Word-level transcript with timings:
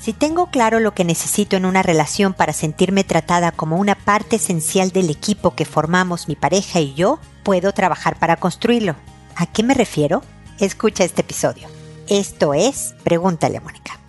Si 0.00 0.14
tengo 0.14 0.46
claro 0.46 0.80
lo 0.80 0.94
que 0.94 1.04
necesito 1.04 1.56
en 1.56 1.66
una 1.66 1.82
relación 1.82 2.32
para 2.32 2.54
sentirme 2.54 3.04
tratada 3.04 3.52
como 3.52 3.76
una 3.76 3.94
parte 3.94 4.36
esencial 4.36 4.92
del 4.92 5.10
equipo 5.10 5.54
que 5.54 5.66
formamos 5.66 6.26
mi 6.26 6.36
pareja 6.36 6.80
y 6.80 6.94
yo, 6.94 7.18
puedo 7.42 7.72
trabajar 7.72 8.18
para 8.18 8.36
construirlo. 8.36 8.96
¿A 9.36 9.44
qué 9.44 9.62
me 9.62 9.74
refiero? 9.74 10.22
Escucha 10.58 11.04
este 11.04 11.20
episodio. 11.20 11.68
Esto 12.08 12.54
es 12.54 12.94
Pregúntale 13.04 13.58
a 13.58 13.60
Mónica. 13.60 14.00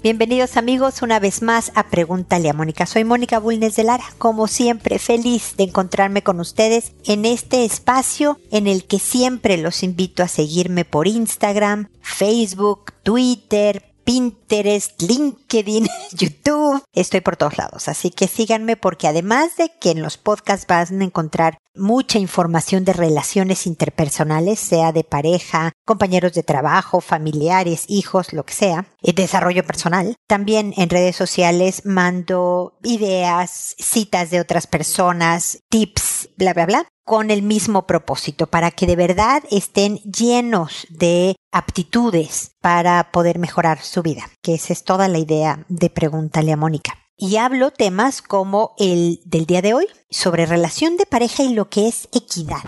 Bienvenidos 0.00 0.56
amigos 0.56 1.02
una 1.02 1.18
vez 1.18 1.42
más 1.42 1.72
a 1.74 1.88
Pregúntale 1.88 2.48
a 2.48 2.52
Mónica. 2.52 2.86
Soy 2.86 3.02
Mónica 3.02 3.40
Bulnes 3.40 3.74
de 3.74 3.82
Lara, 3.82 4.04
como 4.18 4.46
siempre 4.46 5.00
feliz 5.00 5.56
de 5.56 5.64
encontrarme 5.64 6.22
con 6.22 6.38
ustedes 6.38 6.92
en 7.04 7.24
este 7.24 7.64
espacio 7.64 8.38
en 8.52 8.68
el 8.68 8.84
que 8.84 9.00
siempre 9.00 9.56
los 9.56 9.82
invito 9.82 10.22
a 10.22 10.28
seguirme 10.28 10.84
por 10.84 11.08
Instagram, 11.08 11.88
Facebook, 12.00 12.92
Twitter, 13.02 13.92
Pinterest, 14.04 15.02
LinkedIn, 15.02 15.47
YouTube. 16.12 16.82
Estoy 16.92 17.20
por 17.20 17.36
todos 17.36 17.58
lados, 17.58 17.88
así 17.88 18.10
que 18.10 18.28
síganme 18.28 18.76
porque 18.76 19.08
además 19.08 19.56
de 19.56 19.70
que 19.80 19.90
en 19.90 20.02
los 20.02 20.16
podcasts 20.16 20.66
van 20.66 21.00
a 21.00 21.04
encontrar 21.04 21.58
mucha 21.74 22.18
información 22.18 22.84
de 22.84 22.92
relaciones 22.92 23.66
interpersonales, 23.66 24.58
sea 24.58 24.92
de 24.92 25.04
pareja, 25.04 25.72
compañeros 25.86 26.34
de 26.34 26.42
trabajo, 26.42 27.00
familiares, 27.00 27.84
hijos, 27.88 28.32
lo 28.32 28.44
que 28.44 28.54
sea, 28.54 28.86
desarrollo 29.02 29.64
personal. 29.64 30.16
También 30.26 30.74
en 30.76 30.90
redes 30.90 31.16
sociales 31.16 31.82
mando 31.84 32.78
ideas, 32.82 33.74
citas 33.78 34.30
de 34.30 34.40
otras 34.40 34.66
personas, 34.66 35.60
tips, 35.70 36.30
bla, 36.36 36.52
bla, 36.52 36.66
bla 36.66 36.88
con 37.04 37.30
el 37.30 37.40
mismo 37.40 37.86
propósito, 37.86 38.48
para 38.48 38.70
que 38.70 38.86
de 38.86 38.94
verdad 38.94 39.42
estén 39.50 39.96
llenos 40.00 40.86
de 40.90 41.36
aptitudes 41.50 42.52
para 42.60 43.10
poder 43.12 43.38
mejorar 43.38 43.80
su 43.80 44.02
vida, 44.02 44.28
que 44.42 44.52
esa 44.52 44.74
es 44.74 44.84
toda 44.84 45.08
la 45.08 45.16
idea 45.16 45.37
de 45.68 45.90
Pregúntale 45.90 46.52
a 46.52 46.56
Mónica. 46.56 46.94
Y 47.16 47.36
hablo 47.36 47.70
temas 47.70 48.22
como 48.22 48.74
el 48.78 49.20
del 49.24 49.46
día 49.46 49.62
de 49.62 49.74
hoy, 49.74 49.86
sobre 50.10 50.46
relación 50.46 50.96
de 50.96 51.06
pareja 51.06 51.42
y 51.42 51.54
lo 51.54 51.68
que 51.68 51.88
es 51.88 52.08
equidad 52.12 52.62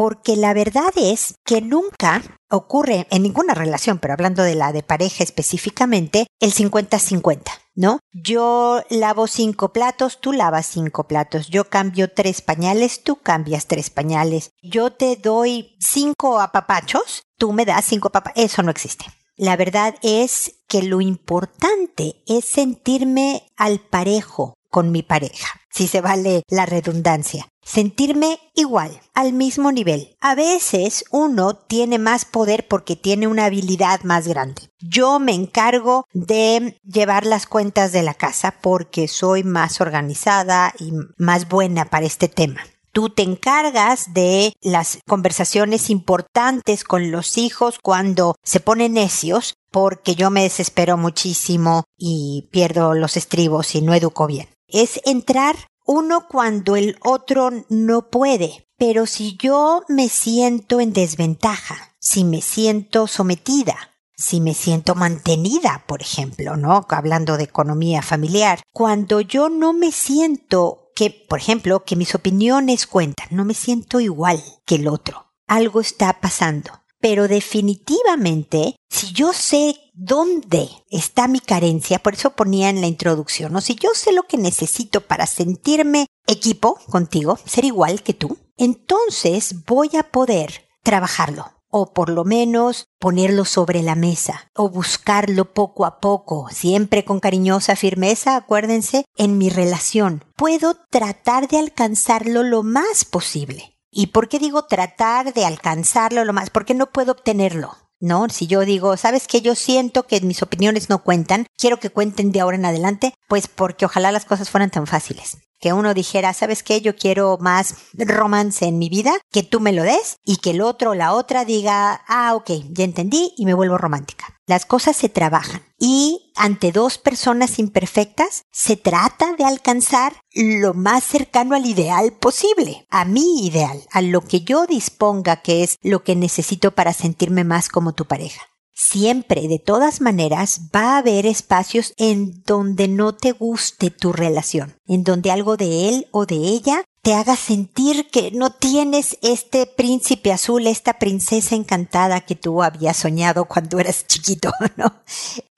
porque 0.00 0.34
la 0.34 0.54
verdad 0.54 0.94
es 0.96 1.34
que 1.44 1.60
nunca 1.60 2.22
ocurre 2.48 3.06
en 3.10 3.22
ninguna 3.22 3.52
relación, 3.52 3.98
pero 3.98 4.14
hablando 4.14 4.42
de 4.42 4.54
la 4.54 4.72
de 4.72 4.82
pareja 4.82 5.22
específicamente, 5.22 6.26
el 6.40 6.54
50-50, 6.54 7.42
¿no? 7.74 7.98
Yo 8.10 8.82
lavo 8.88 9.26
cinco 9.26 9.74
platos, 9.74 10.18
tú 10.22 10.32
lavas 10.32 10.64
cinco 10.64 11.06
platos, 11.06 11.48
yo 11.48 11.68
cambio 11.68 12.10
tres 12.10 12.40
pañales, 12.40 13.04
tú 13.04 13.16
cambias 13.16 13.66
tres 13.66 13.90
pañales, 13.90 14.52
yo 14.62 14.90
te 14.90 15.16
doy 15.16 15.76
cinco 15.80 16.40
apapachos, 16.40 17.24
tú 17.36 17.52
me 17.52 17.66
das 17.66 17.84
cinco 17.84 18.08
apapachos, 18.08 18.42
eso 18.42 18.62
no 18.62 18.70
existe. 18.70 19.04
La 19.40 19.56
verdad 19.56 19.94
es 20.02 20.60
que 20.68 20.82
lo 20.82 21.00
importante 21.00 22.22
es 22.26 22.44
sentirme 22.44 23.50
al 23.56 23.80
parejo 23.80 24.52
con 24.68 24.92
mi 24.92 25.02
pareja, 25.02 25.62
si 25.70 25.88
se 25.88 26.02
vale 26.02 26.42
la 26.48 26.66
redundancia 26.66 27.48
sentirme 27.70 28.38
igual, 28.54 29.00
al 29.14 29.32
mismo 29.32 29.70
nivel. 29.70 30.16
A 30.20 30.34
veces 30.34 31.04
uno 31.12 31.54
tiene 31.54 31.98
más 31.98 32.24
poder 32.24 32.66
porque 32.66 32.96
tiene 32.96 33.28
una 33.28 33.44
habilidad 33.44 34.02
más 34.02 34.26
grande. 34.26 34.62
Yo 34.80 35.20
me 35.20 35.34
encargo 35.34 36.04
de 36.12 36.76
llevar 36.84 37.26
las 37.26 37.46
cuentas 37.46 37.92
de 37.92 38.02
la 38.02 38.14
casa 38.14 38.56
porque 38.60 39.06
soy 39.06 39.44
más 39.44 39.80
organizada 39.80 40.74
y 40.80 40.92
más 41.16 41.48
buena 41.48 41.84
para 41.84 42.06
este 42.06 42.28
tema. 42.28 42.60
Tú 42.92 43.10
te 43.10 43.22
encargas 43.22 44.12
de 44.12 44.52
las 44.60 44.98
conversaciones 45.06 45.90
importantes 45.90 46.84
con 46.84 47.10
los 47.10 47.38
hijos 47.38 47.78
cuando 47.80 48.34
se 48.42 48.60
ponen 48.60 48.94
necios 48.94 49.54
porque 49.70 50.16
yo 50.16 50.30
me 50.30 50.42
desespero 50.42 50.96
muchísimo 50.96 51.84
y 51.96 52.48
pierdo 52.50 52.94
los 52.94 53.16
estribos 53.16 53.74
y 53.74 53.82
no 53.82 53.94
educo 53.94 54.26
bien. 54.26 54.48
Es 54.66 55.00
entrar 55.04 55.56
uno 55.86 56.26
cuando 56.28 56.76
el 56.76 56.96
otro 57.02 57.50
no 57.68 58.10
puede. 58.10 58.66
Pero 58.76 59.06
si 59.06 59.36
yo 59.36 59.82
me 59.88 60.08
siento 60.08 60.80
en 60.80 60.92
desventaja, 60.92 61.94
si 61.98 62.24
me 62.24 62.40
siento 62.40 63.06
sometida, 63.06 63.76
si 64.16 64.40
me 64.40 64.54
siento 64.54 64.94
mantenida, 64.94 65.84
por 65.86 66.00
ejemplo, 66.00 66.56
¿no? 66.56 66.86
Hablando 66.88 67.36
de 67.36 67.44
economía 67.44 68.02
familiar, 68.02 68.60
cuando 68.72 69.20
yo 69.20 69.48
no 69.48 69.72
me 69.72 69.92
siento 69.92 70.79
que, 71.00 71.08
por 71.08 71.38
ejemplo, 71.38 71.82
que 71.82 71.96
mis 71.96 72.14
opiniones 72.14 72.86
cuentan, 72.86 73.28
no 73.30 73.46
me 73.46 73.54
siento 73.54 74.00
igual 74.00 74.38
que 74.66 74.74
el 74.74 74.86
otro. 74.86 75.32
Algo 75.46 75.80
está 75.80 76.20
pasando. 76.20 76.72
Pero 77.00 77.26
definitivamente, 77.26 78.76
si 78.90 79.10
yo 79.14 79.32
sé 79.32 79.76
dónde 79.94 80.68
está 80.90 81.26
mi 81.26 81.40
carencia, 81.40 82.00
por 82.00 82.12
eso 82.12 82.36
ponía 82.36 82.68
en 82.68 82.82
la 82.82 82.86
introducción, 82.86 83.56
o 83.56 83.62
si 83.62 83.76
yo 83.76 83.94
sé 83.94 84.12
lo 84.12 84.24
que 84.24 84.36
necesito 84.36 85.00
para 85.00 85.26
sentirme 85.26 86.06
equipo 86.26 86.78
contigo, 86.90 87.38
ser 87.46 87.64
igual 87.64 88.02
que 88.02 88.12
tú, 88.12 88.36
entonces 88.58 89.64
voy 89.64 89.88
a 89.98 90.02
poder 90.02 90.68
trabajarlo 90.82 91.59
o 91.70 91.92
por 91.92 92.10
lo 92.10 92.24
menos 92.24 92.88
ponerlo 92.98 93.44
sobre 93.44 93.82
la 93.82 93.94
mesa 93.94 94.50
o 94.54 94.68
buscarlo 94.68 95.54
poco 95.54 95.86
a 95.86 96.00
poco, 96.00 96.48
siempre 96.50 97.04
con 97.04 97.20
cariñosa 97.20 97.76
firmeza, 97.76 98.36
acuérdense, 98.36 99.04
en 99.16 99.38
mi 99.38 99.50
relación. 99.50 100.24
Puedo 100.36 100.76
tratar 100.90 101.48
de 101.48 101.58
alcanzarlo 101.58 102.42
lo 102.42 102.62
más 102.62 103.04
posible. 103.04 103.76
¿Y 103.90 104.08
por 104.08 104.28
qué 104.28 104.38
digo 104.38 104.66
tratar 104.66 105.34
de 105.34 105.44
alcanzarlo 105.44 106.24
lo 106.24 106.32
más? 106.32 106.50
Porque 106.50 106.74
no 106.74 106.90
puedo 106.90 107.12
obtenerlo. 107.12 107.76
¿No? 108.00 108.28
Si 108.28 108.46
yo 108.46 108.60
digo, 108.60 108.96
¿sabes 108.96 109.26
qué? 109.28 109.40
Yo 109.40 109.54
siento 109.54 110.06
que 110.06 110.20
mis 110.20 110.42
opiniones 110.42 110.88
no 110.88 111.02
cuentan, 111.02 111.46
quiero 111.56 111.78
que 111.78 111.90
cuenten 111.90 112.32
de 112.32 112.40
ahora 112.40 112.56
en 112.56 112.64
adelante, 112.64 113.14
pues 113.28 113.46
porque 113.48 113.84
ojalá 113.84 114.10
las 114.10 114.24
cosas 114.24 114.50
fueran 114.50 114.70
tan 114.70 114.86
fáciles 114.86 115.38
que 115.60 115.74
uno 115.74 115.94
dijera, 115.94 116.32
¿sabes 116.32 116.62
qué? 116.62 116.80
Yo 116.80 116.96
quiero 116.96 117.36
más 117.38 117.74
romance 117.92 118.64
en 118.64 118.78
mi 118.78 118.88
vida, 118.88 119.12
que 119.30 119.42
tú 119.42 119.60
me 119.60 119.72
lo 119.72 119.82
des 119.82 120.16
y 120.24 120.38
que 120.38 120.50
el 120.50 120.62
otro 120.62 120.92
o 120.92 120.94
la 120.94 121.12
otra 121.12 121.44
diga, 121.44 122.02
ah, 122.08 122.34
ok, 122.34 122.50
ya 122.70 122.84
entendí 122.84 123.34
y 123.36 123.44
me 123.44 123.54
vuelvo 123.54 123.76
romántica. 123.76 124.39
Las 124.50 124.66
cosas 124.66 124.96
se 124.96 125.08
trabajan 125.08 125.62
y 125.78 126.32
ante 126.34 126.72
dos 126.72 126.98
personas 126.98 127.60
imperfectas 127.60 128.42
se 128.50 128.76
trata 128.76 129.36
de 129.36 129.44
alcanzar 129.44 130.14
lo 130.34 130.74
más 130.74 131.04
cercano 131.04 131.54
al 131.54 131.66
ideal 131.66 132.14
posible, 132.14 132.84
a 132.90 133.04
mi 133.04 133.46
ideal, 133.46 133.80
a 133.92 134.02
lo 134.02 134.22
que 134.22 134.40
yo 134.40 134.66
disponga 134.66 135.36
que 135.36 135.62
es 135.62 135.76
lo 135.82 136.02
que 136.02 136.16
necesito 136.16 136.72
para 136.72 136.92
sentirme 136.92 137.44
más 137.44 137.68
como 137.68 137.92
tu 137.92 138.06
pareja. 138.06 138.42
Siempre, 138.74 139.46
de 139.46 139.60
todas 139.60 140.00
maneras, 140.00 140.62
va 140.74 140.94
a 140.94 140.98
haber 140.98 141.26
espacios 141.26 141.94
en 141.96 142.42
donde 142.44 142.88
no 142.88 143.14
te 143.14 143.30
guste 143.30 143.90
tu 143.90 144.12
relación, 144.12 144.74
en 144.88 145.04
donde 145.04 145.30
algo 145.30 145.56
de 145.56 145.90
él 145.90 146.08
o 146.10 146.26
de 146.26 146.34
ella 146.34 146.82
te 147.02 147.14
haga 147.14 147.36
sentir 147.36 148.10
que 148.10 148.30
no 148.30 148.50
tienes 148.50 149.18
este 149.22 149.66
príncipe 149.66 150.32
azul, 150.32 150.66
esta 150.66 150.98
princesa 150.98 151.54
encantada 151.54 152.20
que 152.20 152.34
tú 152.34 152.62
habías 152.62 152.96
soñado 152.96 153.46
cuando 153.46 153.78
eras 153.78 154.06
chiquito, 154.06 154.52
¿no? 154.76 155.02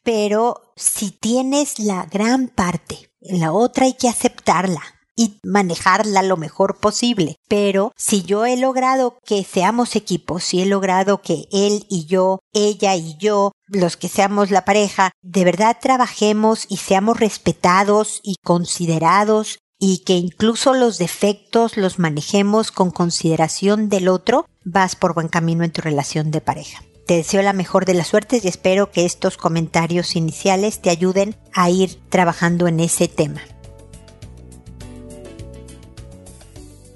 Pero 0.02 0.72
si 0.76 1.10
tienes 1.10 1.78
la 1.78 2.06
gran 2.06 2.48
parte, 2.48 3.10
la 3.20 3.52
otra 3.52 3.86
hay 3.86 3.94
que 3.94 4.08
aceptarla 4.08 4.80
y 5.14 5.38
manejarla 5.44 6.22
lo 6.22 6.36
mejor 6.36 6.78
posible. 6.78 7.36
Pero 7.48 7.92
si 7.96 8.22
yo 8.22 8.46
he 8.46 8.56
logrado 8.56 9.18
que 9.24 9.44
seamos 9.44 9.94
equipos, 9.94 10.42
si 10.44 10.62
he 10.62 10.66
logrado 10.66 11.22
que 11.22 11.46
él 11.52 11.86
y 11.88 12.06
yo, 12.06 12.40
ella 12.52 12.96
y 12.96 13.16
yo, 13.18 13.52
los 13.66 13.96
que 13.96 14.08
seamos 14.08 14.50
la 14.50 14.64
pareja, 14.64 15.12
de 15.22 15.44
verdad 15.44 15.76
trabajemos 15.80 16.66
y 16.68 16.78
seamos 16.78 17.20
respetados 17.20 18.20
y 18.22 18.36
considerados 18.42 19.58
y 19.84 19.98
que 20.04 20.12
incluso 20.12 20.74
los 20.74 20.96
defectos 20.98 21.76
los 21.76 21.98
manejemos 21.98 22.70
con 22.70 22.92
consideración 22.92 23.88
del 23.88 24.06
otro, 24.06 24.46
vas 24.62 24.94
por 24.94 25.12
buen 25.12 25.26
camino 25.26 25.64
en 25.64 25.72
tu 25.72 25.80
relación 25.80 26.30
de 26.30 26.40
pareja. 26.40 26.84
Te 27.04 27.16
deseo 27.16 27.42
la 27.42 27.52
mejor 27.52 27.84
de 27.84 27.94
las 27.94 28.06
suertes 28.06 28.44
y 28.44 28.48
espero 28.48 28.92
que 28.92 29.04
estos 29.04 29.36
comentarios 29.36 30.14
iniciales 30.14 30.80
te 30.80 30.90
ayuden 30.90 31.34
a 31.52 31.68
ir 31.68 32.00
trabajando 32.10 32.68
en 32.68 32.78
ese 32.78 33.08
tema. 33.08 33.40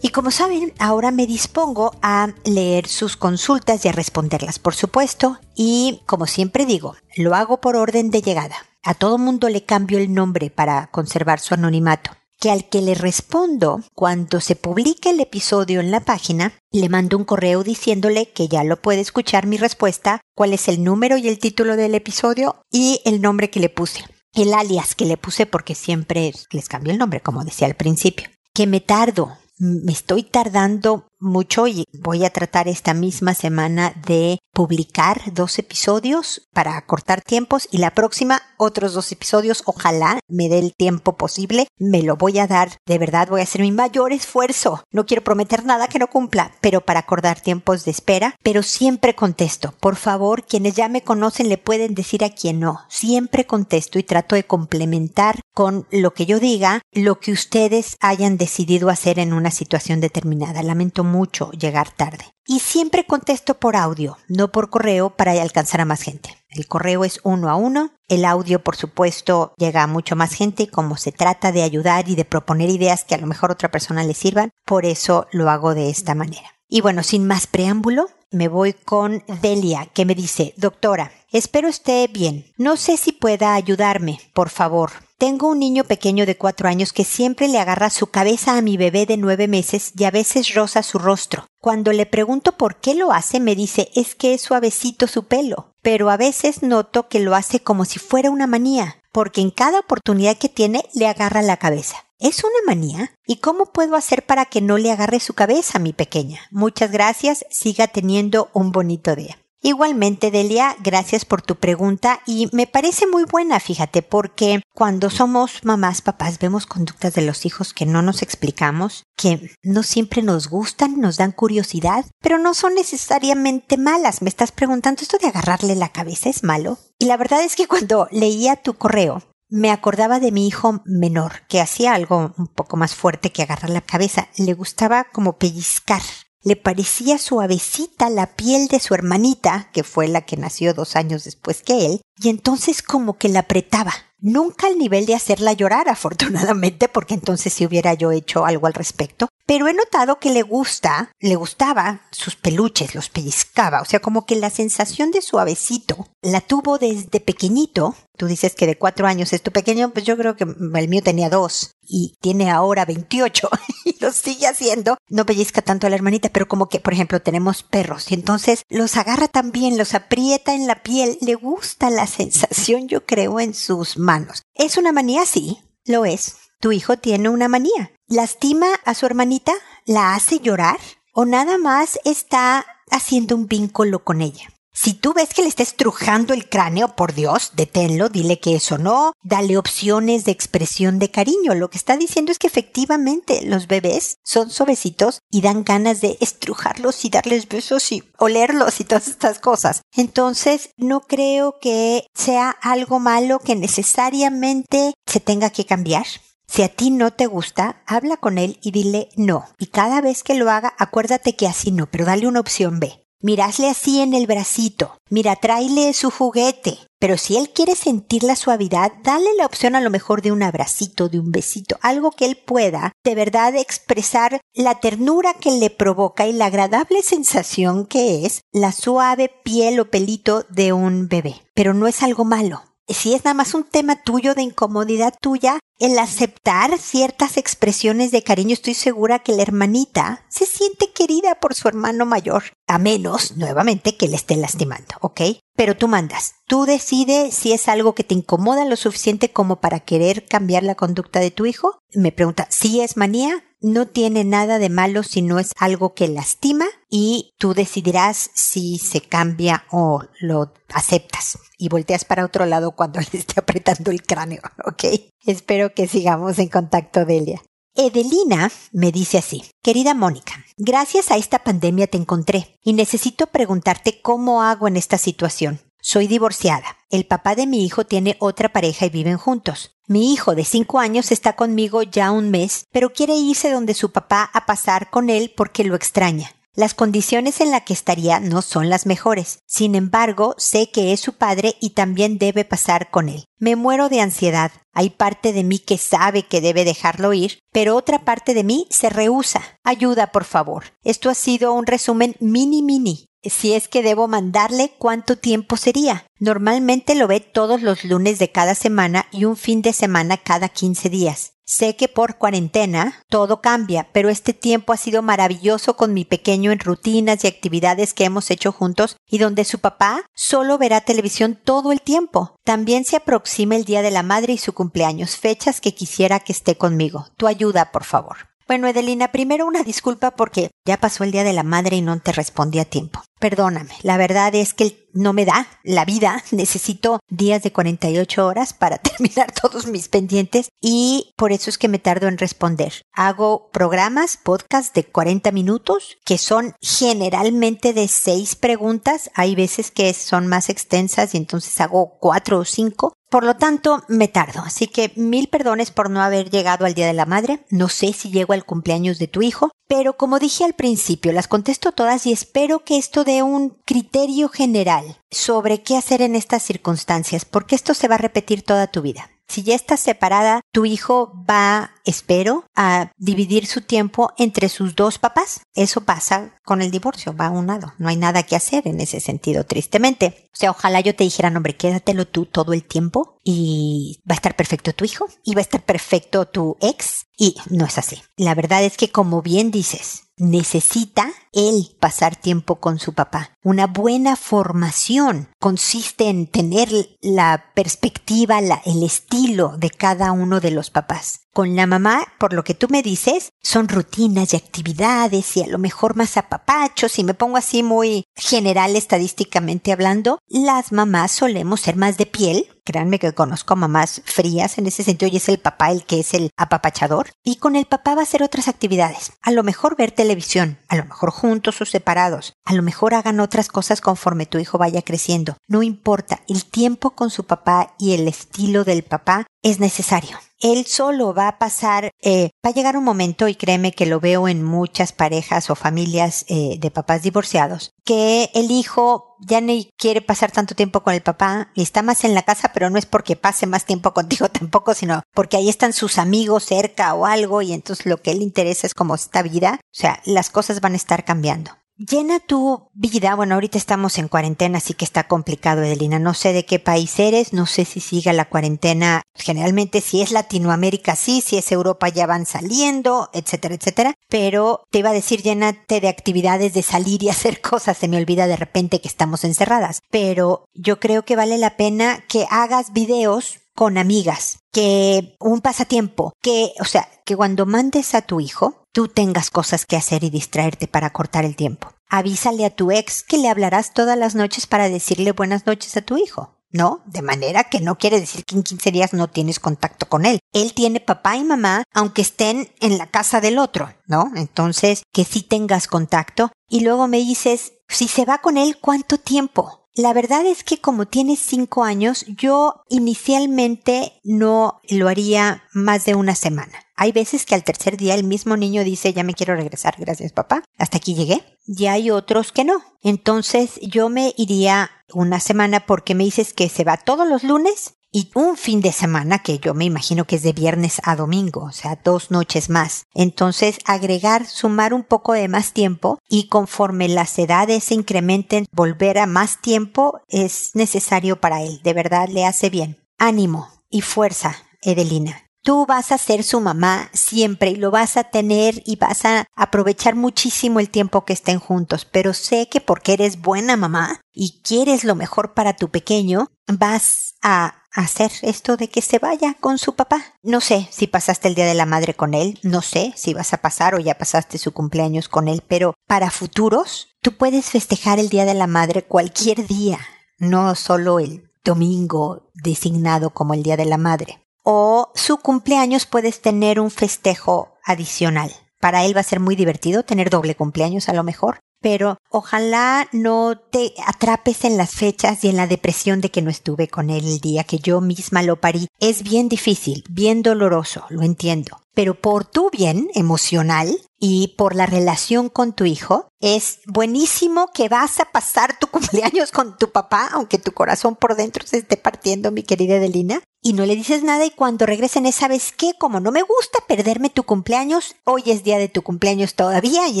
Y 0.00 0.10
como 0.10 0.30
saben, 0.30 0.72
ahora 0.78 1.10
me 1.10 1.26
dispongo 1.26 1.92
a 2.02 2.28
leer 2.44 2.86
sus 2.86 3.16
consultas 3.16 3.84
y 3.84 3.88
a 3.88 3.92
responderlas, 3.92 4.60
por 4.60 4.76
supuesto. 4.76 5.40
Y 5.56 6.02
como 6.06 6.28
siempre 6.28 6.66
digo, 6.66 6.94
lo 7.16 7.34
hago 7.34 7.60
por 7.60 7.74
orden 7.74 8.12
de 8.12 8.22
llegada. 8.22 8.54
A 8.84 8.94
todo 8.94 9.18
mundo 9.18 9.48
le 9.48 9.64
cambio 9.64 9.98
el 9.98 10.14
nombre 10.14 10.50
para 10.50 10.86
conservar 10.92 11.40
su 11.40 11.54
anonimato. 11.54 12.12
Que 12.38 12.50
al 12.50 12.68
que 12.68 12.82
le 12.82 12.94
respondo 12.94 13.82
cuando 13.94 14.40
se 14.40 14.56
publique 14.56 15.10
el 15.10 15.20
episodio 15.20 15.80
en 15.80 15.90
la 15.90 16.00
página, 16.00 16.52
le 16.70 16.88
mando 16.88 17.16
un 17.16 17.24
correo 17.24 17.62
diciéndole 17.62 18.30
que 18.30 18.48
ya 18.48 18.62
lo 18.62 18.76
puede 18.76 19.00
escuchar 19.00 19.46
mi 19.46 19.56
respuesta, 19.56 20.20
cuál 20.34 20.52
es 20.52 20.68
el 20.68 20.84
número 20.84 21.16
y 21.16 21.28
el 21.28 21.38
título 21.38 21.76
del 21.76 21.94
episodio 21.94 22.62
y 22.70 23.00
el 23.04 23.22
nombre 23.22 23.50
que 23.50 23.60
le 23.60 23.70
puse. 23.70 24.04
El 24.34 24.52
alias 24.52 24.94
que 24.94 25.06
le 25.06 25.16
puse 25.16 25.46
porque 25.46 25.74
siempre 25.74 26.32
les 26.50 26.68
cambio 26.68 26.92
el 26.92 26.98
nombre, 26.98 27.20
como 27.20 27.44
decía 27.44 27.66
al 27.66 27.74
principio. 27.74 28.28
Que 28.52 28.66
me 28.66 28.80
tardo 28.80 29.32
me 29.58 29.92
estoy 29.92 30.22
tardando 30.22 31.08
mucho 31.18 31.66
y 31.66 31.84
voy 31.92 32.24
a 32.24 32.30
tratar 32.30 32.68
esta 32.68 32.94
misma 32.94 33.34
semana 33.34 33.94
de 34.06 34.38
publicar 34.52 35.20
dos 35.34 35.58
episodios 35.58 36.48
para 36.54 36.80
cortar 36.86 37.20
tiempos 37.20 37.68
y 37.70 37.78
la 37.78 37.90
próxima 37.90 38.40
otros 38.56 38.94
dos 38.94 39.12
episodios. 39.12 39.62
Ojalá 39.66 40.18
me 40.28 40.48
dé 40.48 40.58
el 40.58 40.72
tiempo 40.74 41.16
posible. 41.16 41.68
Me 41.78 42.02
lo 42.02 42.16
voy 42.16 42.38
a 42.38 42.46
dar. 42.46 42.70
De 42.86 42.98
verdad 42.98 43.28
voy 43.28 43.40
a 43.40 43.44
hacer 43.44 43.60
mi 43.60 43.70
mayor 43.70 44.12
esfuerzo. 44.12 44.82
No 44.90 45.04
quiero 45.04 45.22
prometer 45.22 45.66
nada 45.66 45.88
que 45.88 45.98
no 45.98 46.06
cumpla, 46.06 46.52
pero 46.62 46.80
para 46.80 47.00
acordar 47.00 47.40
tiempos 47.40 47.84
de 47.84 47.90
espera. 47.90 48.34
Pero 48.42 48.62
siempre 48.62 49.14
contesto. 49.14 49.74
Por 49.78 49.96
favor, 49.96 50.44
quienes 50.46 50.74
ya 50.74 50.88
me 50.88 51.02
conocen 51.02 51.50
le 51.50 51.58
pueden 51.58 51.94
decir 51.94 52.24
a 52.24 52.30
quien 52.30 52.60
no. 52.60 52.80
Siempre 52.88 53.46
contesto 53.46 53.98
y 53.98 54.04
trato 54.04 54.36
de 54.36 54.46
complementar 54.46 55.40
con 55.54 55.86
lo 55.90 56.14
que 56.14 56.24
yo 56.24 56.40
diga 56.40 56.80
lo 56.92 57.20
que 57.20 57.32
ustedes 57.32 57.96
hayan 58.00 58.38
decidido 58.38 58.88
hacer 58.88 59.18
en 59.18 59.34
una 59.34 59.50
situación 59.50 60.00
determinada. 60.00 60.62
Lamento 60.62 61.04
mucho 61.06 61.50
llegar 61.52 61.90
tarde. 61.90 62.26
Y 62.46 62.60
siempre 62.60 63.06
contesto 63.06 63.54
por 63.54 63.74
audio, 63.74 64.18
no 64.28 64.52
por 64.52 64.70
correo 64.70 65.10
para 65.10 65.32
alcanzar 65.32 65.80
a 65.80 65.84
más 65.84 66.02
gente. 66.02 66.36
El 66.48 66.68
correo 66.68 67.04
es 67.04 67.20
uno 67.24 67.50
a 67.50 67.56
uno, 67.56 67.90
el 68.08 68.24
audio 68.24 68.62
por 68.62 68.76
supuesto 68.76 69.52
llega 69.56 69.82
a 69.82 69.86
mucho 69.88 70.14
más 70.14 70.32
gente 70.32 70.68
como 70.68 70.96
se 70.96 71.12
trata 71.12 71.50
de 71.50 71.62
ayudar 71.62 72.08
y 72.08 72.14
de 72.14 72.24
proponer 72.24 72.70
ideas 72.70 73.04
que 73.04 73.14
a 73.14 73.18
lo 73.18 73.26
mejor 73.26 73.50
otra 73.50 73.70
persona 73.70 74.04
le 74.04 74.14
sirvan, 74.14 74.50
por 74.64 74.84
eso 74.84 75.26
lo 75.32 75.50
hago 75.50 75.74
de 75.74 75.90
esta 75.90 76.14
manera. 76.14 76.50
Y 76.68 76.80
bueno, 76.80 77.02
sin 77.02 77.26
más 77.26 77.46
preámbulo, 77.46 78.08
me 78.30 78.48
voy 78.48 78.72
con 78.72 79.24
Delia, 79.40 79.86
que 79.92 80.04
me 80.04 80.14
dice, 80.14 80.54
doctora, 80.56 81.12
espero 81.30 81.68
esté 81.68 82.08
bien. 82.08 82.46
No 82.56 82.76
sé 82.76 82.96
si 82.96 83.12
pueda 83.12 83.54
ayudarme, 83.54 84.20
por 84.34 84.50
favor. 84.50 84.90
Tengo 85.18 85.48
un 85.48 85.58
niño 85.58 85.84
pequeño 85.84 86.26
de 86.26 86.36
cuatro 86.36 86.68
años 86.68 86.92
que 86.92 87.02
siempre 87.02 87.48
le 87.48 87.58
agarra 87.58 87.88
su 87.88 88.08
cabeza 88.08 88.58
a 88.58 88.60
mi 88.60 88.76
bebé 88.76 89.06
de 89.06 89.16
nueve 89.16 89.48
meses 89.48 89.92
y 89.96 90.04
a 90.04 90.10
veces 90.10 90.52
roza 90.52 90.82
su 90.82 90.98
rostro. 90.98 91.46
Cuando 91.58 91.90
le 91.92 92.04
pregunto 92.04 92.52
por 92.52 92.76
qué 92.76 92.94
lo 92.94 93.12
hace, 93.12 93.40
me 93.40 93.56
dice 93.56 93.90
es 93.94 94.14
que 94.14 94.34
es 94.34 94.42
suavecito 94.42 95.06
su 95.06 95.24
pelo. 95.24 95.72
Pero 95.80 96.10
a 96.10 96.18
veces 96.18 96.62
noto 96.62 97.08
que 97.08 97.20
lo 97.20 97.34
hace 97.34 97.60
como 97.60 97.86
si 97.86 97.98
fuera 97.98 98.30
una 98.30 98.46
manía, 98.46 99.00
porque 99.10 99.40
en 99.40 99.50
cada 99.50 99.80
oportunidad 99.80 100.36
que 100.36 100.50
tiene 100.50 100.84
le 100.92 101.06
agarra 101.06 101.40
la 101.40 101.56
cabeza. 101.56 101.96
¿Es 102.18 102.44
una 102.44 102.52
manía? 102.66 103.12
¿Y 103.26 103.36
cómo 103.36 103.72
puedo 103.72 103.96
hacer 103.96 104.26
para 104.26 104.44
que 104.44 104.60
no 104.60 104.76
le 104.76 104.90
agarre 104.90 105.20
su 105.20 105.32
cabeza, 105.32 105.78
mi 105.78 105.94
pequeña? 105.94 106.40
Muchas 106.50 106.90
gracias, 106.90 107.46
siga 107.50 107.88
teniendo 107.88 108.50
un 108.52 108.70
bonito 108.70 109.16
día. 109.16 109.38
Igualmente, 109.66 110.30
Delia, 110.30 110.76
gracias 110.78 111.24
por 111.24 111.42
tu 111.42 111.56
pregunta 111.56 112.20
y 112.24 112.48
me 112.52 112.68
parece 112.68 113.08
muy 113.08 113.24
buena, 113.24 113.58
fíjate, 113.58 114.00
porque 114.00 114.62
cuando 114.72 115.10
somos 115.10 115.64
mamás, 115.64 116.02
papás, 116.02 116.38
vemos 116.38 116.66
conductas 116.66 117.14
de 117.14 117.22
los 117.22 117.44
hijos 117.44 117.74
que 117.74 117.84
no 117.84 118.00
nos 118.00 118.22
explicamos, 118.22 119.02
que 119.16 119.50
no 119.64 119.82
siempre 119.82 120.22
nos 120.22 120.48
gustan, 120.48 121.00
nos 121.00 121.16
dan 121.16 121.32
curiosidad, 121.32 122.04
pero 122.20 122.38
no 122.38 122.54
son 122.54 122.74
necesariamente 122.74 123.76
malas. 123.76 124.22
Me 124.22 124.28
estás 124.28 124.52
preguntando, 124.52 125.02
¿esto 125.02 125.18
de 125.18 125.26
agarrarle 125.26 125.74
la 125.74 125.88
cabeza 125.88 126.28
es 126.28 126.44
malo? 126.44 126.78
Y 127.00 127.06
la 127.06 127.16
verdad 127.16 127.42
es 127.42 127.56
que 127.56 127.66
cuando 127.66 128.06
leía 128.12 128.54
tu 128.54 128.74
correo, 128.74 129.24
me 129.48 129.72
acordaba 129.72 130.20
de 130.20 130.30
mi 130.30 130.46
hijo 130.46 130.80
menor, 130.84 131.42
que 131.48 131.60
hacía 131.60 131.92
algo 131.92 132.32
un 132.38 132.46
poco 132.46 132.76
más 132.76 132.94
fuerte 132.94 133.32
que 133.32 133.42
agarrar 133.42 133.70
la 133.70 133.80
cabeza. 133.80 134.28
Le 134.36 134.54
gustaba 134.54 135.08
como 135.12 135.38
pellizcar 135.38 136.02
le 136.46 136.54
parecía 136.54 137.18
suavecita 137.18 138.08
la 138.08 138.36
piel 138.36 138.68
de 138.68 138.78
su 138.78 138.94
hermanita, 138.94 139.68
que 139.72 139.82
fue 139.82 140.06
la 140.06 140.20
que 140.20 140.36
nació 140.36 140.74
dos 140.74 140.94
años 140.94 141.24
después 141.24 141.60
que 141.60 141.86
él, 141.86 142.00
y 142.18 142.28
entonces 142.28 142.82
como 142.82 143.18
que 143.18 143.28
la 143.28 143.40
apretaba. 143.40 143.92
Nunca 144.18 144.66
al 144.66 144.78
nivel 144.78 145.04
de 145.06 145.14
hacerla 145.14 145.52
llorar, 145.52 145.88
afortunadamente, 145.90 146.88
porque 146.88 147.14
entonces 147.14 147.52
si 147.52 147.66
hubiera 147.66 147.94
yo 147.94 148.12
hecho 148.12 148.46
algo 148.46 148.66
al 148.66 148.74
respecto. 148.74 149.28
Pero 149.46 149.68
he 149.68 149.74
notado 149.74 150.18
que 150.18 150.30
le 150.30 150.42
gusta, 150.42 151.12
le 151.20 151.36
gustaba 151.36 152.02
sus 152.10 152.34
peluches, 152.34 152.94
los 152.94 153.08
pellizcaba, 153.10 153.80
o 153.80 153.84
sea, 153.84 154.00
como 154.00 154.26
que 154.26 154.34
la 154.34 154.50
sensación 154.50 155.12
de 155.12 155.22
suavecito 155.22 156.08
la 156.20 156.40
tuvo 156.40 156.78
desde 156.78 157.20
pequeñito 157.20 157.94
Tú 158.16 158.26
dices 158.26 158.54
que 158.54 158.66
de 158.66 158.78
cuatro 158.78 159.06
años 159.06 159.32
es 159.32 159.42
tu 159.42 159.52
pequeño, 159.52 159.90
pues 159.90 160.04
yo 160.04 160.16
creo 160.16 160.36
que 160.36 160.44
el 160.44 160.88
mío 160.88 161.02
tenía 161.02 161.28
dos 161.28 161.72
y 161.88 162.16
tiene 162.20 162.50
ahora 162.50 162.84
28 162.84 163.48
y 163.84 163.96
lo 164.00 164.12
sigue 164.12 164.46
haciendo. 164.46 164.96
No 165.08 165.26
pellizca 165.26 165.62
tanto 165.62 165.86
a 165.86 165.90
la 165.90 165.96
hermanita, 165.96 166.30
pero 166.30 166.48
como 166.48 166.68
que, 166.68 166.80
por 166.80 166.94
ejemplo, 166.94 167.20
tenemos 167.20 167.62
perros 167.62 168.10
y 168.10 168.14
entonces 168.14 168.62
los 168.68 168.96
agarra 168.96 169.28
también, 169.28 169.76
los 169.76 169.94
aprieta 169.94 170.54
en 170.54 170.66
la 170.66 170.82
piel. 170.82 171.18
Le 171.20 171.34
gusta 171.34 171.90
la 171.90 172.05
sensación, 172.06 172.88
yo 172.88 173.04
creo, 173.04 173.40
en 173.40 173.54
sus 173.54 173.98
manos. 173.98 174.42
¿Es 174.54 174.76
una 174.76 174.92
manía? 174.92 175.26
Sí, 175.26 175.58
lo 175.84 176.04
es. 176.04 176.36
Tu 176.60 176.72
hijo 176.72 176.96
tiene 176.96 177.28
una 177.28 177.48
manía. 177.48 177.92
¿Lastima 178.08 178.66
a 178.84 178.94
su 178.94 179.06
hermanita? 179.06 179.52
¿La 179.84 180.14
hace 180.14 180.40
llorar? 180.40 180.78
¿O 181.12 181.24
nada 181.24 181.58
más 181.58 181.98
está 182.04 182.64
haciendo 182.90 183.36
un 183.36 183.46
vínculo 183.46 184.04
con 184.04 184.20
ella? 184.20 184.48
Si 184.78 184.92
tú 184.92 185.14
ves 185.14 185.30
que 185.32 185.40
le 185.40 185.48
está 185.48 185.62
estrujando 185.62 186.34
el 186.34 186.50
cráneo, 186.50 186.96
por 186.96 187.14
Dios, 187.14 187.52
deténlo, 187.54 188.10
dile 188.10 188.40
que 188.40 188.54
eso 188.54 188.76
no, 188.76 189.14
dale 189.22 189.56
opciones 189.56 190.26
de 190.26 190.32
expresión 190.32 190.98
de 190.98 191.10
cariño. 191.10 191.54
Lo 191.54 191.70
que 191.70 191.78
está 191.78 191.96
diciendo 191.96 192.30
es 192.30 192.38
que 192.38 192.46
efectivamente 192.46 193.40
los 193.46 193.68
bebés 193.68 194.18
son 194.22 194.50
suavecitos 194.50 195.20
y 195.30 195.40
dan 195.40 195.64
ganas 195.64 196.02
de 196.02 196.18
estrujarlos 196.20 197.06
y 197.06 197.08
darles 197.08 197.48
besos 197.48 197.90
y 197.90 198.04
olerlos 198.18 198.78
y 198.78 198.84
todas 198.84 199.08
estas 199.08 199.38
cosas. 199.38 199.80
Entonces, 199.96 200.68
no 200.76 201.00
creo 201.00 201.58
que 201.58 202.06
sea 202.14 202.50
algo 202.50 202.98
malo 202.98 203.38
que 203.38 203.56
necesariamente 203.56 204.92
se 205.06 205.20
tenga 205.20 205.48
que 205.48 205.64
cambiar. 205.64 206.06
Si 206.46 206.62
a 206.62 206.68
ti 206.68 206.90
no 206.90 207.14
te 207.14 207.26
gusta, 207.26 207.82
habla 207.86 208.18
con 208.18 208.36
él 208.36 208.58
y 208.60 208.72
dile 208.72 209.08
no. 209.16 209.46
Y 209.58 209.68
cada 209.68 210.02
vez 210.02 210.22
que 210.22 210.34
lo 210.34 210.50
haga, 210.50 210.74
acuérdate 210.78 211.34
que 211.34 211.48
así 211.48 211.72
no, 211.72 211.86
pero 211.86 212.04
dale 212.04 212.28
una 212.28 212.40
opción 212.40 212.78
B. 212.78 213.05
Mirasle 213.26 213.68
así 213.68 214.02
en 214.02 214.14
el 214.14 214.28
bracito. 214.28 214.98
Mira, 215.10 215.34
tráele 215.34 215.92
su 215.94 216.12
juguete. 216.12 216.78
Pero 217.00 217.18
si 217.18 217.36
él 217.36 217.50
quiere 217.50 217.74
sentir 217.74 218.22
la 218.22 218.36
suavidad, 218.36 218.92
dale 219.02 219.30
la 219.36 219.46
opción 219.46 219.74
a 219.74 219.80
lo 219.80 219.90
mejor 219.90 220.22
de 220.22 220.30
un 220.30 220.44
abracito, 220.44 221.08
de 221.08 221.18
un 221.18 221.32
besito, 221.32 221.76
algo 221.82 222.12
que 222.12 222.24
él 222.24 222.36
pueda 222.36 222.92
de 223.02 223.16
verdad 223.16 223.56
expresar 223.56 224.40
la 224.54 224.78
ternura 224.78 225.34
que 225.34 225.50
le 225.50 225.70
provoca 225.70 226.28
y 226.28 226.34
la 226.34 226.46
agradable 226.46 227.02
sensación 227.02 227.84
que 227.86 228.24
es 228.24 228.42
la 228.52 228.70
suave 228.70 229.28
piel 229.42 229.80
o 229.80 229.90
pelito 229.90 230.44
de 230.48 230.72
un 230.72 231.08
bebé. 231.08 231.42
Pero 231.52 231.74
no 231.74 231.88
es 231.88 232.04
algo 232.04 232.24
malo 232.24 232.62
si 232.94 233.14
es 233.14 233.24
nada 233.24 233.34
más 233.34 233.54
un 233.54 233.64
tema 233.64 233.96
tuyo 233.96 234.34
de 234.34 234.42
incomodidad 234.42 235.14
tuya, 235.20 235.58
el 235.78 235.98
aceptar 235.98 236.78
ciertas 236.78 237.36
expresiones 237.36 238.10
de 238.10 238.22
cariño, 238.22 238.54
estoy 238.54 238.74
segura 238.74 239.18
que 239.18 239.32
la 239.32 239.42
hermanita 239.42 240.24
se 240.28 240.46
siente 240.46 240.92
querida 240.92 241.34
por 241.34 241.54
su 241.54 241.68
hermano 241.68 242.06
mayor, 242.06 242.44
a 242.66 242.78
menos, 242.78 243.36
nuevamente, 243.36 243.96
que 243.96 244.08
le 244.08 244.16
esté 244.16 244.36
lastimando, 244.36 244.94
¿ok? 245.00 245.20
Pero 245.54 245.76
tú 245.76 245.88
mandas, 245.88 246.36
tú 246.46 246.64
decides 246.64 247.34
si 247.34 247.52
es 247.52 247.68
algo 247.68 247.94
que 247.94 248.04
te 248.04 248.14
incomoda 248.14 248.64
lo 248.64 248.76
suficiente 248.76 249.32
como 249.32 249.56
para 249.56 249.80
querer 249.80 250.24
cambiar 250.24 250.62
la 250.62 250.76
conducta 250.76 251.20
de 251.20 251.30
tu 251.30 251.44
hijo. 251.44 251.78
Me 251.92 252.12
pregunta, 252.12 252.46
si 252.50 252.80
es 252.80 252.96
manía, 252.96 253.44
no 253.60 253.86
tiene 253.86 254.24
nada 254.24 254.58
de 254.58 254.68
malo 254.68 255.02
si 255.02 255.22
no 255.22 255.38
es 255.38 255.52
algo 255.58 255.94
que 255.94 256.08
lastima 256.08 256.66
y 256.88 257.34
tú 257.38 257.52
decidirás 257.52 258.30
si 258.34 258.78
se 258.78 259.00
cambia 259.00 259.64
o 259.70 260.02
lo 260.20 260.52
aceptas 260.72 261.38
y 261.58 261.68
volteas 261.68 262.04
para 262.04 262.24
otro 262.24 262.46
lado 262.46 262.72
cuando 262.72 263.00
le 263.12 263.18
esté 263.18 263.40
apretando 263.40 263.90
el 263.90 264.02
cráneo, 264.02 264.42
¿ok? 264.66 264.84
Espero 265.24 265.72
que 265.74 265.88
sigamos 265.88 266.38
en 266.38 266.48
contacto, 266.48 267.04
Delia. 267.04 267.42
Edelina 267.74 268.50
me 268.72 268.90
dice 268.90 269.18
así, 269.18 269.44
querida 269.62 269.92
Mónica, 269.92 270.32
gracias 270.56 271.10
a 271.10 271.18
esta 271.18 271.44
pandemia 271.44 271.86
te 271.86 271.98
encontré 271.98 272.56
y 272.62 272.72
necesito 272.72 273.26
preguntarte 273.26 274.00
cómo 274.00 274.42
hago 274.42 274.66
en 274.66 274.78
esta 274.78 274.96
situación. 274.96 275.60
Soy 275.82 276.06
divorciada. 276.08 276.78
El 276.90 277.06
papá 277.06 277.34
de 277.34 277.46
mi 277.46 277.64
hijo 277.64 277.84
tiene 277.84 278.16
otra 278.18 278.52
pareja 278.52 278.86
y 278.86 278.90
viven 278.90 279.18
juntos. 279.18 279.76
Mi 279.86 280.12
hijo 280.12 280.34
de 280.34 280.44
cinco 280.44 280.80
años 280.80 281.12
está 281.12 281.36
conmigo 281.36 281.82
ya 281.82 282.10
un 282.10 282.30
mes, 282.30 282.64
pero 282.72 282.92
quiere 282.92 283.14
irse 283.14 283.52
donde 283.52 283.74
su 283.74 283.92
papá 283.92 284.28
a 284.32 284.46
pasar 284.46 284.90
con 284.90 285.10
él 285.10 285.32
porque 285.36 285.62
lo 285.62 285.76
extraña. 285.76 286.35
Las 286.56 286.72
condiciones 286.72 287.42
en 287.42 287.50
las 287.50 287.64
que 287.64 287.74
estaría 287.74 288.18
no 288.18 288.40
son 288.40 288.70
las 288.70 288.86
mejores. 288.86 289.40
Sin 289.46 289.74
embargo, 289.74 290.34
sé 290.38 290.70
que 290.70 290.94
es 290.94 291.00
su 291.00 291.12
padre 291.12 291.56
y 291.60 291.70
también 291.70 292.16
debe 292.16 292.46
pasar 292.46 292.90
con 292.90 293.10
él. 293.10 293.26
Me 293.38 293.56
muero 293.56 293.90
de 293.90 294.00
ansiedad. 294.00 294.50
Hay 294.72 294.88
parte 294.88 295.34
de 295.34 295.44
mí 295.44 295.58
que 295.58 295.76
sabe 295.76 296.22
que 296.22 296.40
debe 296.40 296.64
dejarlo 296.64 297.12
ir, 297.12 297.40
pero 297.52 297.76
otra 297.76 298.06
parte 298.06 298.32
de 298.32 298.42
mí 298.42 298.66
se 298.70 298.88
rehúsa. 298.88 299.42
Ayuda, 299.64 300.06
por 300.12 300.24
favor. 300.24 300.64
Esto 300.82 301.10
ha 301.10 301.14
sido 301.14 301.52
un 301.52 301.66
resumen 301.66 302.16
mini 302.20 302.62
mini 302.62 303.10
si 303.30 303.54
es 303.54 303.68
que 303.68 303.82
debo 303.82 304.08
mandarle 304.08 304.72
cuánto 304.78 305.16
tiempo 305.16 305.56
sería. 305.56 306.06
Normalmente 306.18 306.94
lo 306.94 307.06
ve 307.06 307.20
todos 307.20 307.62
los 307.62 307.84
lunes 307.84 308.18
de 308.18 308.32
cada 308.32 308.54
semana 308.54 309.06
y 309.10 309.24
un 309.24 309.36
fin 309.36 309.62
de 309.62 309.72
semana 309.72 310.16
cada 310.16 310.48
15 310.48 310.88
días. 310.88 311.32
Sé 311.48 311.76
que 311.76 311.86
por 311.86 312.18
cuarentena 312.18 313.04
todo 313.08 313.40
cambia, 313.40 313.88
pero 313.92 314.08
este 314.08 314.32
tiempo 314.32 314.72
ha 314.72 314.76
sido 314.76 315.00
maravilloso 315.00 315.76
con 315.76 315.94
mi 315.94 316.04
pequeño 316.04 316.50
en 316.50 316.58
rutinas 316.58 317.22
y 317.22 317.28
actividades 317.28 317.94
que 317.94 318.04
hemos 318.04 318.32
hecho 318.32 318.50
juntos 318.50 318.96
y 319.06 319.18
donde 319.18 319.44
su 319.44 319.60
papá 319.60 320.02
solo 320.12 320.58
verá 320.58 320.80
televisión 320.80 321.38
todo 321.40 321.70
el 321.70 321.82
tiempo. 321.82 322.34
También 322.42 322.84
se 322.84 322.96
aproxima 322.96 323.54
el 323.54 323.64
Día 323.64 323.82
de 323.82 323.92
la 323.92 324.02
Madre 324.02 324.32
y 324.32 324.38
su 324.38 324.54
cumpleaños, 324.54 325.16
fechas 325.16 325.60
que 325.60 325.72
quisiera 325.72 326.18
que 326.18 326.32
esté 326.32 326.56
conmigo. 326.56 327.06
Tu 327.16 327.28
ayuda, 327.28 327.70
por 327.70 327.84
favor. 327.84 328.16
Bueno, 328.48 328.66
Edelina, 328.68 329.12
primero 329.12 329.46
una 329.46 329.62
disculpa 329.62 330.12
porque 330.12 330.50
ya 330.64 330.78
pasó 330.78 331.04
el 331.04 331.12
Día 331.12 331.24
de 331.24 331.32
la 331.32 331.44
Madre 331.44 331.76
y 331.76 331.82
no 331.82 331.98
te 332.00 332.12
respondí 332.12 332.58
a 332.58 332.64
tiempo. 332.64 333.02
Perdóname, 333.28 333.74
la 333.82 333.96
verdad 333.96 334.32
es 334.36 334.54
que 334.54 334.86
no 334.92 335.12
me 335.12 335.24
da 335.24 335.48
la 335.64 335.84
vida, 335.84 336.22
necesito 336.30 337.00
días 337.08 337.42
de 337.42 337.52
48 337.52 338.24
horas 338.24 338.52
para 338.52 338.78
terminar 338.78 339.32
todos 339.32 339.66
mis 339.66 339.88
pendientes 339.88 340.48
y 340.60 341.12
por 341.16 341.32
eso 341.32 341.50
es 341.50 341.58
que 341.58 341.66
me 341.66 341.80
tardo 341.80 342.06
en 342.06 342.18
responder. 342.18 342.82
Hago 342.92 343.50
programas, 343.50 344.16
podcasts 344.16 344.72
de 344.74 344.84
40 344.84 345.32
minutos 345.32 345.98
que 346.04 346.18
son 346.18 346.54
generalmente 346.60 347.72
de 347.72 347.88
6 347.88 348.36
preguntas, 348.36 349.10
hay 349.16 349.34
veces 349.34 349.72
que 349.72 349.92
son 349.92 350.28
más 350.28 350.48
extensas 350.48 351.12
y 351.12 351.16
entonces 351.16 351.60
hago 351.60 351.98
4 351.98 352.38
o 352.38 352.44
5 352.44 352.92
por 353.08 353.22
lo 353.22 353.36
tanto, 353.36 353.84
me 353.88 354.08
tardo, 354.08 354.40
así 354.44 354.66
que 354.66 354.92
mil 354.96 355.28
perdones 355.28 355.70
por 355.70 355.90
no 355.90 356.02
haber 356.02 356.28
llegado 356.28 356.66
al 356.66 356.74
Día 356.74 356.88
de 356.88 356.92
la 356.92 357.06
Madre. 357.06 357.46
No 357.50 357.68
sé 357.68 357.92
si 357.92 358.10
llego 358.10 358.32
al 358.32 358.44
cumpleaños 358.44 358.98
de 358.98 359.06
tu 359.06 359.22
hijo, 359.22 359.52
pero 359.68 359.96
como 359.96 360.18
dije 360.18 360.44
al 360.44 360.54
principio, 360.54 361.12
las 361.12 361.28
contesto 361.28 361.70
todas 361.70 362.04
y 362.06 362.12
espero 362.12 362.64
que 362.64 362.78
esto 362.78 363.04
un 363.22 363.56
criterio 363.64 364.28
general 364.28 365.00
sobre 365.10 365.62
qué 365.62 365.76
hacer 365.76 366.02
en 366.02 366.16
estas 366.16 366.42
circunstancias, 366.42 367.24
porque 367.24 367.54
esto 367.54 367.74
se 367.74 367.88
va 367.88 367.96
a 367.96 367.98
repetir 367.98 368.42
toda 368.42 368.66
tu 368.66 368.82
vida. 368.82 369.10
Si 369.28 369.42
ya 369.42 369.54
estás 369.54 369.80
separada, 369.80 370.40
tu 370.52 370.66
hijo 370.66 371.12
va, 371.28 371.72
espero, 371.84 372.44
a 372.54 372.92
dividir 372.96 373.46
su 373.46 373.60
tiempo 373.60 374.12
entre 374.18 374.48
sus 374.48 374.76
dos 374.76 374.98
papás. 374.98 375.40
Eso 375.54 375.80
pasa 375.80 376.38
con 376.44 376.62
el 376.62 376.70
divorcio, 376.70 377.14
va 377.14 377.26
a 377.26 377.30
un 377.30 377.48
lado. 377.48 377.74
No 377.78 377.88
hay 377.88 377.96
nada 377.96 378.22
que 378.22 378.36
hacer 378.36 378.68
en 378.68 378.80
ese 378.80 379.00
sentido, 379.00 379.44
tristemente. 379.44 380.28
O 380.32 380.36
sea, 380.36 380.52
ojalá 380.52 380.80
yo 380.80 380.94
te 380.94 381.04
dijera, 381.04 381.28
hombre, 381.28 381.56
quédatelo 381.56 382.06
tú 382.06 382.26
todo 382.26 382.52
el 382.52 382.64
tiempo 382.64 383.18
y 383.24 384.00
va 384.08 384.14
a 384.14 384.16
estar 384.16 384.36
perfecto 384.36 384.72
tu 384.72 384.84
hijo 384.84 385.08
y 385.24 385.34
va 385.34 385.40
a 385.40 385.42
estar 385.42 385.64
perfecto 385.64 386.26
tu 386.26 386.56
ex. 386.60 387.06
Y 387.18 387.36
no 387.50 387.66
es 387.66 387.78
así. 387.78 388.02
La 388.16 388.34
verdad 388.34 388.62
es 388.62 388.76
que, 388.76 388.92
como 388.92 389.22
bien 389.22 389.50
dices, 389.50 390.04
necesita 390.18 391.10
él 391.32 391.76
pasar 391.78 392.16
tiempo 392.16 392.56
con 392.56 392.78
su 392.78 392.94
papá. 392.94 393.36
Una 393.42 393.66
buena 393.66 394.16
formación 394.16 395.28
consiste 395.38 396.08
en 396.08 396.26
tener 396.26 396.68
la 397.00 397.52
perspectiva, 397.54 398.38
el 398.38 398.82
estilo 398.82 399.56
de 399.58 399.70
cada 399.70 400.12
uno 400.12 400.40
de 400.40 400.50
los 400.50 400.70
papás. 400.70 401.20
Con 401.32 401.54
la 401.54 401.66
mamá, 401.66 402.06
por 402.18 402.32
lo 402.32 402.44
que 402.44 402.54
tú 402.54 402.66
me 402.70 402.82
dices, 402.82 403.30
son 403.42 403.68
rutinas 403.68 404.32
y 404.32 404.36
actividades 404.36 405.36
y 405.36 405.42
a 405.42 405.46
lo 405.46 405.58
mejor 405.58 405.94
más 405.94 406.16
apapachos 406.16 406.98
y 406.98 407.04
me 407.04 407.14
pongo 407.14 407.36
así 407.36 407.62
muy 407.62 408.04
general 408.16 408.74
estadísticamente 408.74 409.72
hablando, 409.72 410.18
las 410.28 410.72
mamás 410.72 411.12
solemos 411.12 411.60
ser 411.60 411.76
más 411.76 411.98
de 411.98 412.06
piel. 412.06 412.48
Créanme 412.66 412.98
que 412.98 413.14
conozco 413.14 413.54
mamás 413.54 414.02
frías 414.04 414.58
en 414.58 414.66
ese 414.66 414.82
sentido 414.82 415.08
y 415.12 415.18
es 415.18 415.28
el 415.28 415.38
papá 415.38 415.70
el 415.70 415.84
que 415.84 416.00
es 416.00 416.14
el 416.14 416.30
apapachador. 416.36 417.10
Y 417.22 417.36
con 417.36 417.54
el 417.54 417.64
papá 417.64 417.94
va 417.94 418.02
a 418.02 418.06
ser 418.06 418.24
otras 418.24 418.48
actividades. 418.48 419.12
A 419.22 419.30
lo 419.30 419.44
mejor 419.44 419.76
ver 419.76 419.92
televisión, 419.92 420.58
a 420.66 420.74
lo 420.74 420.84
mejor 420.84 421.12
juntos 421.12 421.60
o 421.60 421.64
separados. 421.64 422.32
A 422.44 422.54
lo 422.54 422.64
mejor 422.64 422.94
hagan 422.94 423.20
otras 423.20 423.46
cosas 423.46 423.80
conforme 423.80 424.26
tu 424.26 424.38
hijo 424.38 424.58
vaya 424.58 424.82
creciendo. 424.82 425.36
No 425.46 425.62
importa, 425.62 426.22
el 426.28 426.44
tiempo 426.44 426.90
con 426.90 427.10
su 427.10 427.24
papá 427.24 427.74
y 427.78 427.94
el 427.94 428.08
estilo 428.08 428.64
del 428.64 428.82
papá 428.82 429.28
es 429.44 429.60
necesario. 429.60 430.18
Él 430.40 430.66
solo 430.66 431.14
va 431.14 431.28
a 431.28 431.38
pasar, 431.38 431.90
eh, 432.00 432.30
va 432.44 432.50
a 432.50 432.52
llegar 432.52 432.76
un 432.76 432.84
momento, 432.84 433.28
y 433.28 433.34
créeme 433.34 433.72
que 433.72 433.86
lo 433.86 434.00
veo 434.00 434.28
en 434.28 434.42
muchas 434.42 434.92
parejas 434.92 435.50
o 435.50 435.54
familias 435.54 436.24
eh, 436.28 436.56
de 436.58 436.70
papás 436.70 437.02
divorciados, 437.02 437.72
que 437.84 438.30
el 438.34 438.50
hijo 438.50 439.16
ya 439.20 439.40
no 439.40 439.52
quiere 439.78 440.02
pasar 440.02 440.30
tanto 440.30 440.54
tiempo 440.54 440.82
con 440.82 440.94
el 440.94 441.02
papá 441.02 441.50
y 441.54 441.62
está 441.62 441.82
más 441.82 442.04
en 442.04 442.14
la 442.14 442.22
casa, 442.22 442.52
pero 442.52 442.70
no 442.70 442.78
es 442.78 442.86
porque 442.86 443.16
pase 443.16 443.46
más 443.46 443.64
tiempo 443.64 443.94
contigo 443.94 444.28
tampoco, 444.28 444.74
sino 444.74 445.02
porque 445.14 445.36
ahí 445.36 445.48
están 445.48 445.72
sus 445.72 445.98
amigos 445.98 446.44
cerca 446.44 446.94
o 446.94 447.06
algo 447.06 447.42
y 447.42 447.52
entonces 447.52 447.86
lo 447.86 448.02
que 448.02 448.10
él 448.10 448.22
interesa 448.22 448.66
es 448.66 448.74
como 448.74 448.94
esta 448.94 449.22
vida, 449.22 449.60
o 449.62 449.78
sea, 449.78 450.00
las 450.04 450.30
cosas 450.30 450.60
van 450.60 450.74
a 450.74 450.76
estar 450.76 451.04
cambiando. 451.04 451.52
Llena 451.78 452.20
tu 452.20 452.70
vida, 452.72 453.14
bueno, 453.16 453.34
ahorita 453.34 453.58
estamos 453.58 453.98
en 453.98 454.08
cuarentena, 454.08 454.58
así 454.58 454.72
que 454.72 454.86
está 454.86 455.08
complicado, 455.08 455.62
Edelina. 455.62 455.98
No 455.98 456.14
sé 456.14 456.32
de 456.32 456.46
qué 456.46 456.58
país 456.58 456.98
eres, 456.98 457.34
no 457.34 457.44
sé 457.44 457.66
si 457.66 457.80
siga 457.80 458.14
la 458.14 458.30
cuarentena. 458.30 459.02
Generalmente, 459.14 459.82
si 459.82 460.00
es 460.00 460.10
Latinoamérica, 460.10 460.96
sí, 460.96 461.20
si 461.20 461.36
es 461.36 461.52
Europa, 461.52 461.90
ya 461.90 462.06
van 462.06 462.24
saliendo, 462.24 463.10
etcétera, 463.12 463.56
etcétera. 463.56 463.94
Pero 464.08 464.64
te 464.70 464.78
iba 464.78 464.88
a 464.88 464.94
decir, 464.94 465.20
llénate 465.20 465.82
de 465.82 465.88
actividades 465.88 466.54
de 466.54 466.62
salir 466.62 467.02
y 467.02 467.08
hacer 467.10 467.42
cosas. 467.42 467.76
Se 467.76 467.88
me 467.88 467.98
olvida 467.98 468.26
de 468.26 468.36
repente 468.36 468.80
que 468.80 468.88
estamos 468.88 469.22
encerradas. 469.24 469.82
Pero 469.90 470.46
yo 470.54 470.80
creo 470.80 471.04
que 471.04 471.16
vale 471.16 471.36
la 471.36 471.58
pena 471.58 472.02
que 472.08 472.26
hagas 472.30 472.72
videos 472.72 473.40
con 473.56 473.78
amigas, 473.78 474.38
que 474.52 475.16
un 475.18 475.40
pasatiempo, 475.40 476.12
que, 476.22 476.52
o 476.60 476.64
sea, 476.64 476.88
que 477.04 477.16
cuando 477.16 477.46
mandes 477.46 477.96
a 477.96 478.02
tu 478.02 478.20
hijo, 478.20 478.62
tú 478.72 478.86
tengas 478.86 479.30
cosas 479.30 479.66
que 479.66 479.76
hacer 479.76 480.04
y 480.04 480.10
distraerte 480.10 480.68
para 480.68 480.90
cortar 480.90 481.24
el 481.24 481.34
tiempo. 481.34 481.72
Avísale 481.88 482.44
a 482.44 482.50
tu 482.50 482.70
ex 482.70 483.02
que 483.02 483.18
le 483.18 483.28
hablarás 483.28 483.72
todas 483.72 483.98
las 483.98 484.14
noches 484.14 484.46
para 484.46 484.68
decirle 484.68 485.10
buenas 485.12 485.46
noches 485.46 485.76
a 485.76 485.82
tu 485.82 485.96
hijo. 485.96 486.36
¿no? 486.52 486.80
De 486.86 487.02
manera 487.02 487.44
que 487.44 487.60
no 487.60 487.76
quiere 487.76 488.00
decir 488.00 488.24
que 488.24 488.34
en 488.34 488.42
15 488.42 488.70
días 488.72 488.92
no 488.92 489.08
tienes 489.08 489.40
contacto 489.40 489.88
con 489.88 490.06
él. 490.06 490.20
Él 490.32 490.54
tiene 490.54 490.80
papá 490.80 491.16
y 491.16 491.24
mamá, 491.24 491.64
aunque 491.74 492.02
estén 492.02 492.50
en 492.60 492.78
la 492.78 492.86
casa 492.86 493.20
del 493.20 493.38
otro, 493.38 493.72
¿no? 493.86 494.10
Entonces, 494.16 494.82
que 494.92 495.04
sí 495.04 495.22
tengas 495.22 495.66
contacto. 495.66 496.30
Y 496.48 496.60
luego 496.60 496.88
me 496.88 496.98
dices, 496.98 497.52
si 497.68 497.88
se 497.88 498.04
va 498.04 498.18
con 498.18 498.36
él, 498.36 498.58
¿cuánto 498.60 498.98
tiempo? 498.98 499.65
La 499.76 499.92
verdad 499.92 500.24
es 500.24 500.42
que 500.42 500.58
como 500.58 500.86
tienes 500.86 501.18
cinco 501.18 501.62
años, 501.62 502.06
yo 502.08 502.62
inicialmente 502.70 504.00
no 504.04 504.62
lo 504.70 504.88
haría 504.88 505.42
más 505.52 505.84
de 505.84 505.94
una 505.94 506.14
semana. 506.14 506.54
Hay 506.76 506.92
veces 506.92 507.26
que 507.26 507.34
al 507.34 507.44
tercer 507.44 507.76
día 507.76 507.94
el 507.94 508.02
mismo 508.04 508.38
niño 508.38 508.64
dice 508.64 508.94
ya 508.94 509.02
me 509.02 509.12
quiero 509.12 509.36
regresar, 509.36 509.76
gracias 509.78 510.12
papá, 510.12 510.42
hasta 510.56 510.78
aquí 510.78 510.94
llegué. 510.94 511.22
Y 511.46 511.66
hay 511.66 511.90
otros 511.90 512.32
que 512.32 512.44
no. 512.44 512.62
Entonces 512.82 513.60
yo 513.60 513.90
me 513.90 514.14
iría 514.16 514.70
una 514.94 515.20
semana 515.20 515.66
porque 515.66 515.94
me 515.94 516.04
dices 516.04 516.32
que 516.32 516.48
se 516.48 516.64
va 516.64 516.78
todos 516.78 517.06
los 517.06 517.22
lunes 517.22 517.74
y 517.96 518.10
un 518.12 518.36
fin 518.36 518.60
de 518.60 518.72
semana 518.72 519.20
que 519.20 519.38
yo 519.38 519.54
me 519.54 519.64
imagino 519.64 520.04
que 520.04 520.16
es 520.16 520.22
de 520.22 520.34
viernes 520.34 520.82
a 520.84 520.96
domingo, 520.96 521.44
o 521.44 521.52
sea, 521.52 521.80
dos 521.82 522.10
noches 522.10 522.50
más. 522.50 522.84
Entonces, 522.92 523.56
agregar, 523.64 524.26
sumar 524.26 524.74
un 524.74 524.84
poco 524.84 525.14
de 525.14 525.28
más 525.28 525.54
tiempo 525.54 525.98
y 526.06 526.28
conforme 526.28 526.88
las 526.90 527.18
edades 527.18 527.64
se 527.64 527.72
incrementen, 527.72 528.44
volver 528.52 528.98
a 528.98 529.06
más 529.06 529.40
tiempo 529.40 530.02
es 530.08 530.50
necesario 530.52 531.22
para 531.22 531.42
él. 531.42 531.62
De 531.64 531.72
verdad 531.72 532.10
le 532.10 532.26
hace 532.26 532.50
bien. 532.50 532.76
Ánimo 532.98 533.48
y 533.70 533.80
fuerza, 533.80 534.36
Edelina. 534.60 535.22
Tú 535.42 535.64
vas 535.64 535.90
a 535.90 535.96
ser 535.96 536.22
su 536.22 536.42
mamá 536.42 536.90
siempre 536.92 537.50
y 537.50 537.56
lo 537.56 537.70
vas 537.70 537.96
a 537.96 538.04
tener 538.04 538.62
y 538.66 538.76
vas 538.76 539.06
a 539.06 539.24
aprovechar 539.34 539.94
muchísimo 539.94 540.60
el 540.60 540.68
tiempo 540.68 541.06
que 541.06 541.14
estén 541.14 541.38
juntos, 541.38 541.86
pero 541.86 542.12
sé 542.12 542.48
que 542.50 542.60
porque 542.60 542.92
eres 542.92 543.22
buena 543.22 543.56
mamá 543.56 544.00
y 544.12 544.42
quieres 544.42 544.84
lo 544.84 544.96
mejor 544.96 545.32
para 545.32 545.54
tu 545.54 545.70
pequeño, 545.70 546.26
vas 546.46 547.14
a 547.22 547.62
hacer 547.80 548.10
esto 548.22 548.56
de 548.56 548.68
que 548.68 548.82
se 548.82 548.98
vaya 548.98 549.36
con 549.40 549.58
su 549.58 549.74
papá. 549.74 550.02
No 550.22 550.40
sé 550.40 550.68
si 550.70 550.86
pasaste 550.86 551.28
el 551.28 551.34
Día 551.34 551.46
de 551.46 551.54
la 551.54 551.66
Madre 551.66 551.94
con 551.94 552.14
él, 552.14 552.38
no 552.42 552.62
sé 552.62 552.92
si 552.96 553.14
vas 553.14 553.32
a 553.32 553.38
pasar 553.38 553.74
o 553.74 553.78
ya 553.78 553.98
pasaste 553.98 554.38
su 554.38 554.52
cumpleaños 554.52 555.08
con 555.08 555.28
él, 555.28 555.42
pero 555.46 555.74
para 555.86 556.10
futuros, 556.10 556.88
tú 557.02 557.12
puedes 557.12 557.46
festejar 557.46 557.98
el 557.98 558.08
Día 558.08 558.24
de 558.24 558.34
la 558.34 558.46
Madre 558.46 558.82
cualquier 558.82 559.46
día, 559.46 559.78
no 560.18 560.54
solo 560.54 560.98
el 560.98 561.30
domingo 561.44 562.30
designado 562.34 563.10
como 563.10 563.34
el 563.34 563.42
Día 563.42 563.56
de 563.56 563.66
la 563.66 563.78
Madre 563.78 564.26
o 564.48 564.92
su 564.94 565.16
cumpleaños 565.16 565.86
puedes 565.86 566.22
tener 566.22 566.60
un 566.60 566.70
festejo 566.70 567.58
adicional. 567.64 568.30
Para 568.60 568.84
él 568.84 568.96
va 568.96 569.00
a 569.00 569.04
ser 569.04 569.18
muy 569.18 569.34
divertido 569.34 569.82
tener 569.82 570.08
doble 570.08 570.36
cumpleaños 570.36 570.88
a 570.88 570.92
lo 570.92 571.02
mejor, 571.02 571.40
pero 571.66 571.98
ojalá 572.10 572.86
no 572.92 573.36
te 573.36 573.74
atrapes 573.88 574.44
en 574.44 574.56
las 574.56 574.70
fechas 574.70 575.24
y 575.24 575.30
en 575.30 575.36
la 575.36 575.48
depresión 575.48 576.00
de 576.00 576.12
que 576.12 576.22
no 576.22 576.30
estuve 576.30 576.68
con 576.68 576.90
él 576.90 577.04
el 577.04 577.18
día 577.18 577.42
que 577.42 577.58
yo 577.58 577.80
misma 577.80 578.22
lo 578.22 578.36
parí. 578.36 578.68
Es 578.78 579.02
bien 579.02 579.28
difícil, 579.28 579.82
bien 579.90 580.22
doloroso, 580.22 580.84
lo 580.90 581.02
entiendo. 581.02 581.65
Pero 581.76 581.94
por 581.94 582.24
tu 582.24 582.48
bien 582.48 582.88
emocional 582.94 583.78
y 584.00 584.34
por 584.38 584.54
la 584.54 584.64
relación 584.64 585.28
con 585.28 585.52
tu 585.52 585.66
hijo, 585.66 586.08
es 586.20 586.60
buenísimo 586.66 587.48
que 587.52 587.68
vas 587.68 588.00
a 588.00 588.06
pasar 588.06 588.58
tu 588.58 588.66
cumpleaños 588.70 589.30
con 589.30 589.58
tu 589.58 589.70
papá, 589.70 590.08
aunque 590.10 590.38
tu 590.38 590.52
corazón 590.52 590.96
por 590.96 591.16
dentro 591.16 591.46
se 591.46 591.58
esté 591.58 591.76
partiendo, 591.76 592.32
mi 592.32 592.44
querida 592.44 592.76
Adelina 592.76 593.20
y 593.46 593.52
no 593.52 593.64
le 593.64 593.76
dices 593.76 594.02
nada 594.02 594.24
y 594.24 594.30
cuando 594.30 594.66
regresen 594.66 595.06
es, 595.06 595.14
¿sabes 595.14 595.52
qué? 595.56 595.74
Como 595.78 596.00
no 596.00 596.10
me 596.10 596.22
gusta 596.22 596.58
perderme 596.66 597.10
tu 597.10 597.22
cumpleaños, 597.22 597.94
hoy 598.02 598.24
es 598.26 598.42
día 598.42 598.58
de 598.58 598.68
tu 598.68 598.82
cumpleaños 598.82 599.34
todavía 599.34 599.86
y 599.86 600.00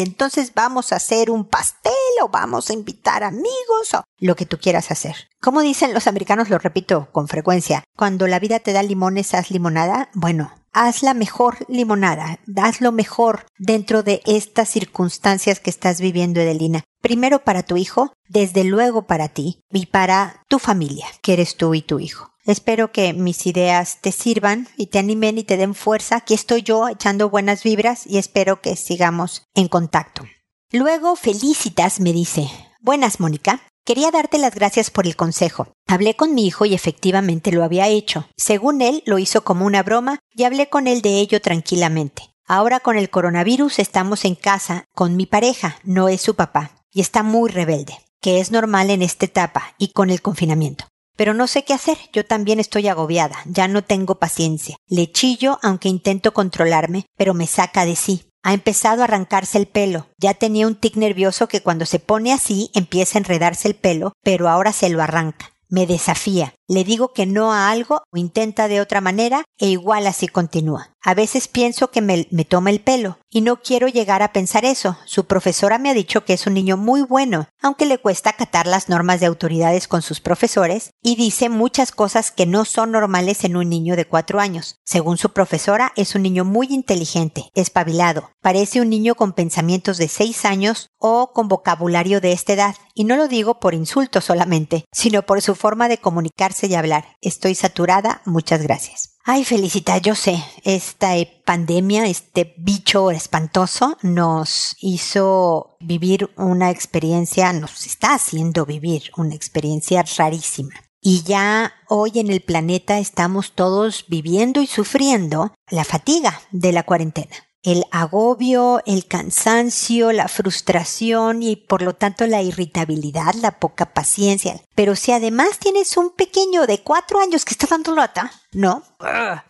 entonces 0.00 0.52
vamos 0.52 0.92
a 0.92 0.96
hacer 0.96 1.30
un 1.30 1.44
pastel 1.44 1.92
o 2.22 2.28
vamos 2.28 2.70
a 2.70 2.72
invitar 2.72 3.22
amigos 3.22 3.94
o 3.94 4.02
lo 4.18 4.34
que 4.34 4.46
tú 4.46 4.58
quieras 4.58 4.90
hacer. 4.90 5.28
Como 5.40 5.60
dicen 5.60 5.94
los 5.94 6.08
americanos, 6.08 6.50
lo 6.50 6.58
repito 6.58 7.08
con 7.12 7.28
frecuencia, 7.28 7.84
cuando 7.96 8.26
la 8.26 8.40
vida 8.40 8.58
te 8.58 8.72
da 8.72 8.82
limones, 8.82 9.32
haz 9.32 9.52
limonada. 9.52 10.10
Bueno, 10.12 10.50
haz 10.76 11.02
la 11.02 11.14
mejor 11.14 11.64
limonada, 11.68 12.38
haz 12.56 12.80
lo 12.80 12.92
mejor 12.92 13.46
dentro 13.58 14.02
de 14.02 14.22
estas 14.26 14.68
circunstancias 14.68 15.58
que 15.58 15.70
estás 15.70 16.00
viviendo, 16.00 16.40
Edelina 16.40 16.84
primero 17.06 17.44
para 17.44 17.62
tu 17.62 17.76
hijo, 17.76 18.12
desde 18.28 18.64
luego 18.64 19.06
para 19.06 19.28
ti 19.28 19.60
y 19.70 19.86
para 19.86 20.42
tu 20.48 20.58
familia, 20.58 21.06
que 21.22 21.34
eres 21.34 21.56
tú 21.56 21.72
y 21.72 21.80
tu 21.80 22.00
hijo. 22.00 22.32
Espero 22.44 22.90
que 22.90 23.12
mis 23.12 23.46
ideas 23.46 24.00
te 24.00 24.10
sirvan 24.10 24.66
y 24.76 24.88
te 24.88 24.98
animen 24.98 25.38
y 25.38 25.44
te 25.44 25.56
den 25.56 25.76
fuerza. 25.76 26.16
Aquí 26.16 26.34
estoy 26.34 26.62
yo 26.62 26.88
echando 26.88 27.30
buenas 27.30 27.62
vibras 27.62 28.08
y 28.08 28.18
espero 28.18 28.60
que 28.60 28.74
sigamos 28.74 29.44
en 29.54 29.68
contacto. 29.68 30.24
Luego 30.72 31.14
Felicitas 31.14 32.00
me 32.00 32.12
dice, 32.12 32.50
Buenas, 32.80 33.20
Mónica. 33.20 33.60
Quería 33.86 34.10
darte 34.10 34.38
las 34.38 34.52
gracias 34.52 34.90
por 34.90 35.06
el 35.06 35.14
consejo. 35.14 35.68
Hablé 35.86 36.16
con 36.16 36.34
mi 36.34 36.44
hijo 36.44 36.64
y 36.64 36.74
efectivamente 36.74 37.52
lo 37.52 37.62
había 37.62 37.86
hecho. 37.86 38.26
Según 38.36 38.82
él, 38.82 39.04
lo 39.06 39.20
hizo 39.20 39.44
como 39.44 39.64
una 39.64 39.84
broma 39.84 40.18
y 40.34 40.42
hablé 40.42 40.68
con 40.68 40.88
él 40.88 41.02
de 41.02 41.20
ello 41.20 41.40
tranquilamente. 41.40 42.24
Ahora 42.48 42.80
con 42.80 42.98
el 42.98 43.10
coronavirus 43.10 43.78
estamos 43.78 44.24
en 44.24 44.34
casa 44.34 44.86
con 44.92 45.14
mi 45.14 45.24
pareja, 45.26 45.78
no 45.84 46.08
es 46.08 46.20
su 46.20 46.34
papá, 46.34 46.82
y 46.92 47.00
está 47.00 47.22
muy 47.22 47.48
rebelde, 47.48 47.96
que 48.20 48.40
es 48.40 48.50
normal 48.50 48.90
en 48.90 49.02
esta 49.02 49.26
etapa 49.26 49.76
y 49.78 49.92
con 49.92 50.10
el 50.10 50.20
confinamiento. 50.20 50.86
Pero 51.16 51.32
no 51.32 51.46
sé 51.46 51.62
qué 51.64 51.72
hacer, 51.72 51.96
yo 52.12 52.26
también 52.26 52.58
estoy 52.58 52.88
agobiada, 52.88 53.36
ya 53.44 53.68
no 53.68 53.84
tengo 53.84 54.16
paciencia. 54.16 54.76
Le 54.88 55.12
chillo 55.12 55.60
aunque 55.62 55.88
intento 55.88 56.34
controlarme, 56.34 57.06
pero 57.16 57.34
me 57.34 57.46
saca 57.46 57.84
de 57.84 57.94
sí. 57.94 58.25
Ha 58.46 58.54
empezado 58.54 59.00
a 59.00 59.06
arrancarse 59.06 59.58
el 59.58 59.66
pelo. 59.66 60.06
Ya 60.18 60.32
tenía 60.32 60.68
un 60.68 60.76
tic 60.76 60.94
nervioso 60.94 61.48
que 61.48 61.62
cuando 61.62 61.84
se 61.84 61.98
pone 61.98 62.32
así 62.32 62.70
empieza 62.74 63.18
a 63.18 63.22
enredarse 63.22 63.66
el 63.66 63.74
pelo, 63.74 64.12
pero 64.22 64.48
ahora 64.48 64.72
se 64.72 64.88
lo 64.88 65.02
arranca. 65.02 65.50
Me 65.68 65.84
desafía. 65.84 66.54
Le 66.68 66.82
digo 66.82 67.12
que 67.12 67.26
no 67.26 67.52
a 67.52 67.70
algo 67.70 68.02
o 68.10 68.16
intenta 68.16 68.66
de 68.66 68.80
otra 68.80 69.00
manera 69.00 69.44
e 69.58 69.68
igual 69.68 70.06
así 70.06 70.26
continúa. 70.26 70.96
A 71.06 71.14
veces 71.14 71.46
pienso 71.46 71.92
que 71.92 72.00
me, 72.00 72.24
toma 72.46 72.70
el 72.70 72.80
pelo 72.80 73.18
y 73.30 73.40
no 73.40 73.62
quiero 73.62 73.86
llegar 73.86 74.24
a 74.24 74.32
pensar 74.32 74.64
eso. 74.64 74.98
Su 75.04 75.26
profesora 75.26 75.78
me 75.78 75.88
ha 75.88 75.94
dicho 75.94 76.24
que 76.24 76.32
es 76.32 76.48
un 76.48 76.54
niño 76.54 76.76
muy 76.76 77.02
bueno, 77.02 77.46
aunque 77.62 77.86
le 77.86 77.98
cuesta 77.98 78.30
acatar 78.30 78.66
las 78.66 78.88
normas 78.88 79.20
de 79.20 79.26
autoridades 79.26 79.86
con 79.86 80.02
sus 80.02 80.18
profesores 80.18 80.90
y 81.00 81.14
dice 81.14 81.48
muchas 81.48 81.92
cosas 81.92 82.32
que 82.32 82.44
no 82.44 82.64
son 82.64 82.90
normales 82.90 83.44
en 83.44 83.56
un 83.56 83.68
niño 83.68 83.94
de 83.94 84.08
cuatro 84.08 84.40
años. 84.40 84.80
Según 84.84 85.16
su 85.16 85.32
profesora, 85.32 85.92
es 85.94 86.16
un 86.16 86.22
niño 86.22 86.44
muy 86.44 86.66
inteligente, 86.70 87.50
espabilado, 87.54 88.32
parece 88.40 88.80
un 88.80 88.90
niño 88.90 89.14
con 89.14 89.32
pensamientos 89.32 89.98
de 89.98 90.08
seis 90.08 90.44
años 90.44 90.88
o 90.98 91.30
con 91.32 91.46
vocabulario 91.46 92.20
de 92.20 92.32
esta 92.32 92.54
edad. 92.54 92.74
Y 92.94 93.04
no 93.04 93.16
lo 93.16 93.28
digo 93.28 93.60
por 93.60 93.74
insulto 93.74 94.20
solamente, 94.20 94.86
sino 94.90 95.22
por 95.22 95.40
su 95.42 95.54
forma 95.54 95.86
de 95.86 95.98
comunicarse 95.98 96.55
y 96.64 96.74
hablar. 96.74 97.06
Estoy 97.20 97.54
saturada, 97.54 98.22
muchas 98.24 98.62
gracias. 98.62 99.16
Ay, 99.24 99.44
Felicita, 99.44 99.98
yo 99.98 100.14
sé, 100.14 100.42
esta 100.62 101.14
pandemia, 101.44 102.06
este 102.06 102.54
bicho 102.58 103.10
espantoso 103.10 103.98
nos 104.02 104.76
hizo 104.80 105.76
vivir 105.80 106.30
una 106.36 106.70
experiencia, 106.70 107.52
nos 107.52 107.86
está 107.86 108.14
haciendo 108.14 108.64
vivir 108.64 109.10
una 109.16 109.34
experiencia 109.34 110.04
rarísima. 110.16 110.74
Y 111.00 111.22
ya 111.22 111.72
hoy 111.88 112.12
en 112.16 112.30
el 112.30 112.40
planeta 112.40 112.98
estamos 112.98 113.52
todos 113.52 114.04
viviendo 114.08 114.62
y 114.62 114.66
sufriendo 114.66 115.52
la 115.70 115.84
fatiga 115.84 116.40
de 116.52 116.72
la 116.72 116.84
cuarentena 116.84 117.45
el 117.66 117.84
agobio, 117.90 118.80
el 118.86 119.06
cansancio, 119.06 120.12
la 120.12 120.28
frustración 120.28 121.42
y 121.42 121.56
por 121.56 121.82
lo 121.82 121.94
tanto 121.94 122.24
la 122.28 122.40
irritabilidad, 122.40 123.34
la 123.34 123.58
poca 123.58 123.92
paciencia. 123.92 124.60
Pero 124.76 124.94
si 124.94 125.10
además 125.10 125.58
tienes 125.58 125.96
un 125.96 126.10
pequeño 126.10 126.68
de 126.68 126.84
cuatro 126.84 127.18
años 127.18 127.44
que 127.44 127.54
está 127.54 127.66
dando 127.66 127.92
lata, 127.92 128.30
no, 128.52 128.84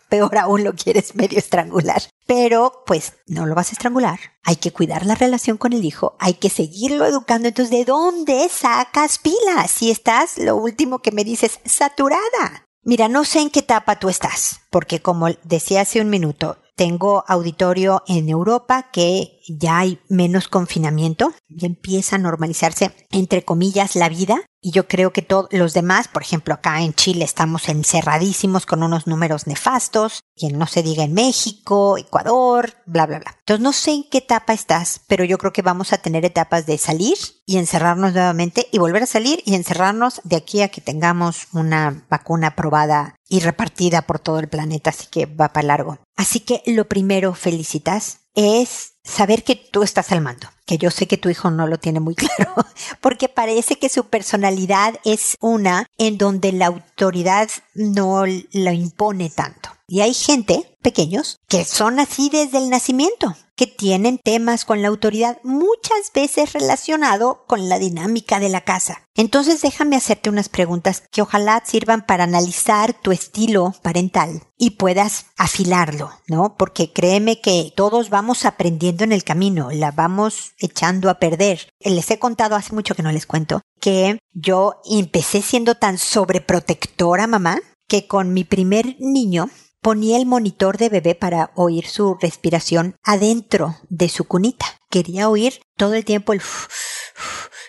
peor 0.09 0.35
aún 0.39 0.63
lo 0.63 0.73
quieres 0.73 1.13
medio 1.15 1.37
estrangular. 1.37 2.01
Pero 2.25 2.83
pues 2.87 3.13
no 3.27 3.45
lo 3.45 3.53
vas 3.53 3.69
a 3.69 3.73
estrangular. 3.73 4.19
Hay 4.43 4.55
que 4.55 4.73
cuidar 4.73 5.05
la 5.05 5.13
relación 5.13 5.57
con 5.57 5.73
el 5.73 5.85
hijo, 5.85 6.17
hay 6.19 6.33
que 6.33 6.49
seguirlo 6.49 7.05
educando. 7.05 7.49
Entonces, 7.49 7.69
¿de 7.71 7.85
dónde 7.85 8.49
sacas 8.49 9.19
pilas? 9.19 9.69
Si 9.69 9.91
estás, 9.91 10.39
lo 10.39 10.55
último 10.55 10.99
que 10.99 11.11
me 11.11 11.23
dices, 11.23 11.59
saturada. 11.65 12.65
Mira, 12.81 13.09
no 13.09 13.25
sé 13.25 13.41
en 13.41 13.51
qué 13.51 13.59
etapa 13.59 13.99
tú 13.99 14.09
estás, 14.09 14.61
porque 14.71 15.01
como 15.01 15.27
decía 15.43 15.81
hace 15.81 16.01
un 16.01 16.09
minuto, 16.09 16.57
tengo 16.77 17.25
auditorio 17.27 18.03
en 18.07 18.29
Europa 18.29 18.89
que 18.93 19.41
ya 19.47 19.79
hay 19.79 19.99
menos 20.07 20.47
confinamiento, 20.47 21.33
ya 21.49 21.67
empieza 21.67 22.15
a 22.15 22.19
normalizarse, 22.19 22.91
entre 23.11 23.43
comillas, 23.43 23.95
la 23.95 24.07
vida. 24.07 24.37
Y 24.67 24.71
yo 24.71 24.85
creo 24.85 25.13
que 25.13 25.21
todos 25.21 25.47
los 25.51 25.71
demás, 25.71 26.09
por 26.09 26.23
ejemplo, 26.23 26.53
acá 26.53 26.81
en 26.81 26.93
Chile 26.93 27.23
estamos 27.23 27.69
encerradísimos 27.69 28.65
con 28.65 28.83
unos 28.83 29.07
números 29.07 29.47
nefastos, 29.47 30.19
y 30.35 30.49
no 30.49 30.67
se 30.67 30.83
diga 30.83 31.05
en 31.05 31.13
México, 31.13 31.97
Ecuador, 31.97 32.73
bla, 32.85 33.05
bla, 33.05 33.19
bla. 33.19 33.37
Entonces 33.39 33.63
no 33.63 33.71
sé 33.71 33.91
en 33.91 34.03
qué 34.11 34.17
etapa 34.17 34.51
estás, 34.51 34.99
pero 35.07 35.23
yo 35.23 35.37
creo 35.37 35.53
que 35.53 35.61
vamos 35.61 35.93
a 35.93 35.99
tener 35.99 36.25
etapas 36.25 36.65
de 36.65 36.77
salir 36.77 37.15
y 37.45 37.55
encerrarnos 37.55 38.11
nuevamente 38.11 38.67
y 38.69 38.77
volver 38.77 39.03
a 39.03 39.05
salir 39.05 39.41
y 39.45 39.55
encerrarnos 39.55 40.19
de 40.25 40.35
aquí 40.35 40.61
a 40.61 40.67
que 40.67 40.81
tengamos 40.81 41.47
una 41.53 42.05
vacuna 42.09 42.47
aprobada 42.47 43.15
y 43.29 43.39
repartida 43.39 44.01
por 44.01 44.19
todo 44.19 44.39
el 44.39 44.49
planeta, 44.49 44.89
así 44.89 45.07
que 45.09 45.27
va 45.27 45.53
para 45.53 45.67
largo. 45.67 45.99
Así 46.17 46.41
que 46.41 46.61
lo 46.65 46.89
primero, 46.89 47.33
felicitas, 47.33 48.19
es 48.35 48.96
saber 49.07 49.43
que 49.43 49.55
tú 49.55 49.83
estás 49.83 50.11
al 50.11 50.21
mando, 50.21 50.47
que 50.65 50.77
yo 50.77 50.91
sé 50.91 51.07
que 51.07 51.17
tu 51.17 51.29
hijo 51.29 51.49
no 51.49 51.65
lo 51.67 51.77
tiene 51.77 51.99
muy 51.99 52.15
claro, 52.15 52.53
porque 53.01 53.29
parece 53.29 53.79
que 53.79 53.89
su 53.89 54.05
personalidad 54.05 54.99
es 55.05 55.37
una 55.39 55.87
en 55.97 56.17
donde 56.17 56.51
la 56.51 56.67
autoridad 56.67 57.49
no 57.73 58.25
lo 58.25 58.71
impone 58.71 59.29
tanto. 59.29 59.69
Y 59.87 60.01
hay 60.01 60.13
gente, 60.13 60.77
pequeños, 60.81 61.39
que 61.47 61.63
son 61.63 61.99
así 61.99 62.29
desde 62.29 62.57
el 62.57 62.69
nacimiento, 62.69 63.35
que 63.57 63.67
tienen 63.67 64.19
temas 64.19 64.63
con 64.63 64.81
la 64.81 64.87
autoridad 64.87 65.39
muchas 65.43 66.13
veces 66.13 66.53
relacionado 66.53 67.43
con 67.47 67.67
la 67.67 67.79
dinámica 67.79 68.39
de 68.39 68.49
la 68.49 68.61
casa. 68.61 69.03
Entonces 69.15 69.61
déjame 69.61 69.95
hacerte 69.95 70.29
unas 70.29 70.47
preguntas 70.47 71.03
que 71.11 71.23
ojalá 71.23 71.61
sirvan 71.65 72.05
para 72.05 72.23
analizar 72.23 72.93
tu 72.93 73.11
estilo 73.11 73.73
parental 73.81 74.43
y 74.57 74.71
puedas 74.71 75.25
afilarlo, 75.37 76.11
¿no? 76.27 76.55
Porque 76.55 76.93
créeme 76.93 77.41
que 77.41 77.73
todos 77.75 78.09
vamos 78.09 78.45
aprendiendo 78.45 79.03
en 79.03 79.11
el 79.11 79.23
camino, 79.23 79.71
la 79.71 79.91
vamos 79.91 80.53
echando 80.59 81.09
a 81.09 81.19
perder. 81.19 81.73
Les 81.79 82.09
he 82.11 82.19
contado 82.19 82.55
hace 82.55 82.75
mucho 82.75 82.95
que 82.95 83.03
no 83.03 83.11
les 83.11 83.25
cuento 83.25 83.61
que 83.79 84.19
yo 84.33 84.81
empecé 84.85 85.41
siendo 85.41 85.75
tan 85.75 85.97
sobreprotectora, 85.97 87.25
mamá, 87.27 87.59
que 87.87 88.07
con 88.07 88.33
mi 88.33 88.43
primer 88.43 88.95
niño 88.99 89.49
ponía 89.87 90.17
el 90.17 90.25
monitor 90.25 90.77
de 90.77 90.89
bebé 90.89 91.15
para 91.15 91.51
oír 91.55 91.87
su 91.87 92.15
respiración 92.15 92.97
adentro 93.05 93.77
de 93.87 94.09
su 94.09 94.25
cunita. 94.25 94.65
Quería 94.89 95.29
oír 95.29 95.61
todo 95.77 95.93
el 95.93 96.03
tiempo 96.03 96.33
el 96.33 96.41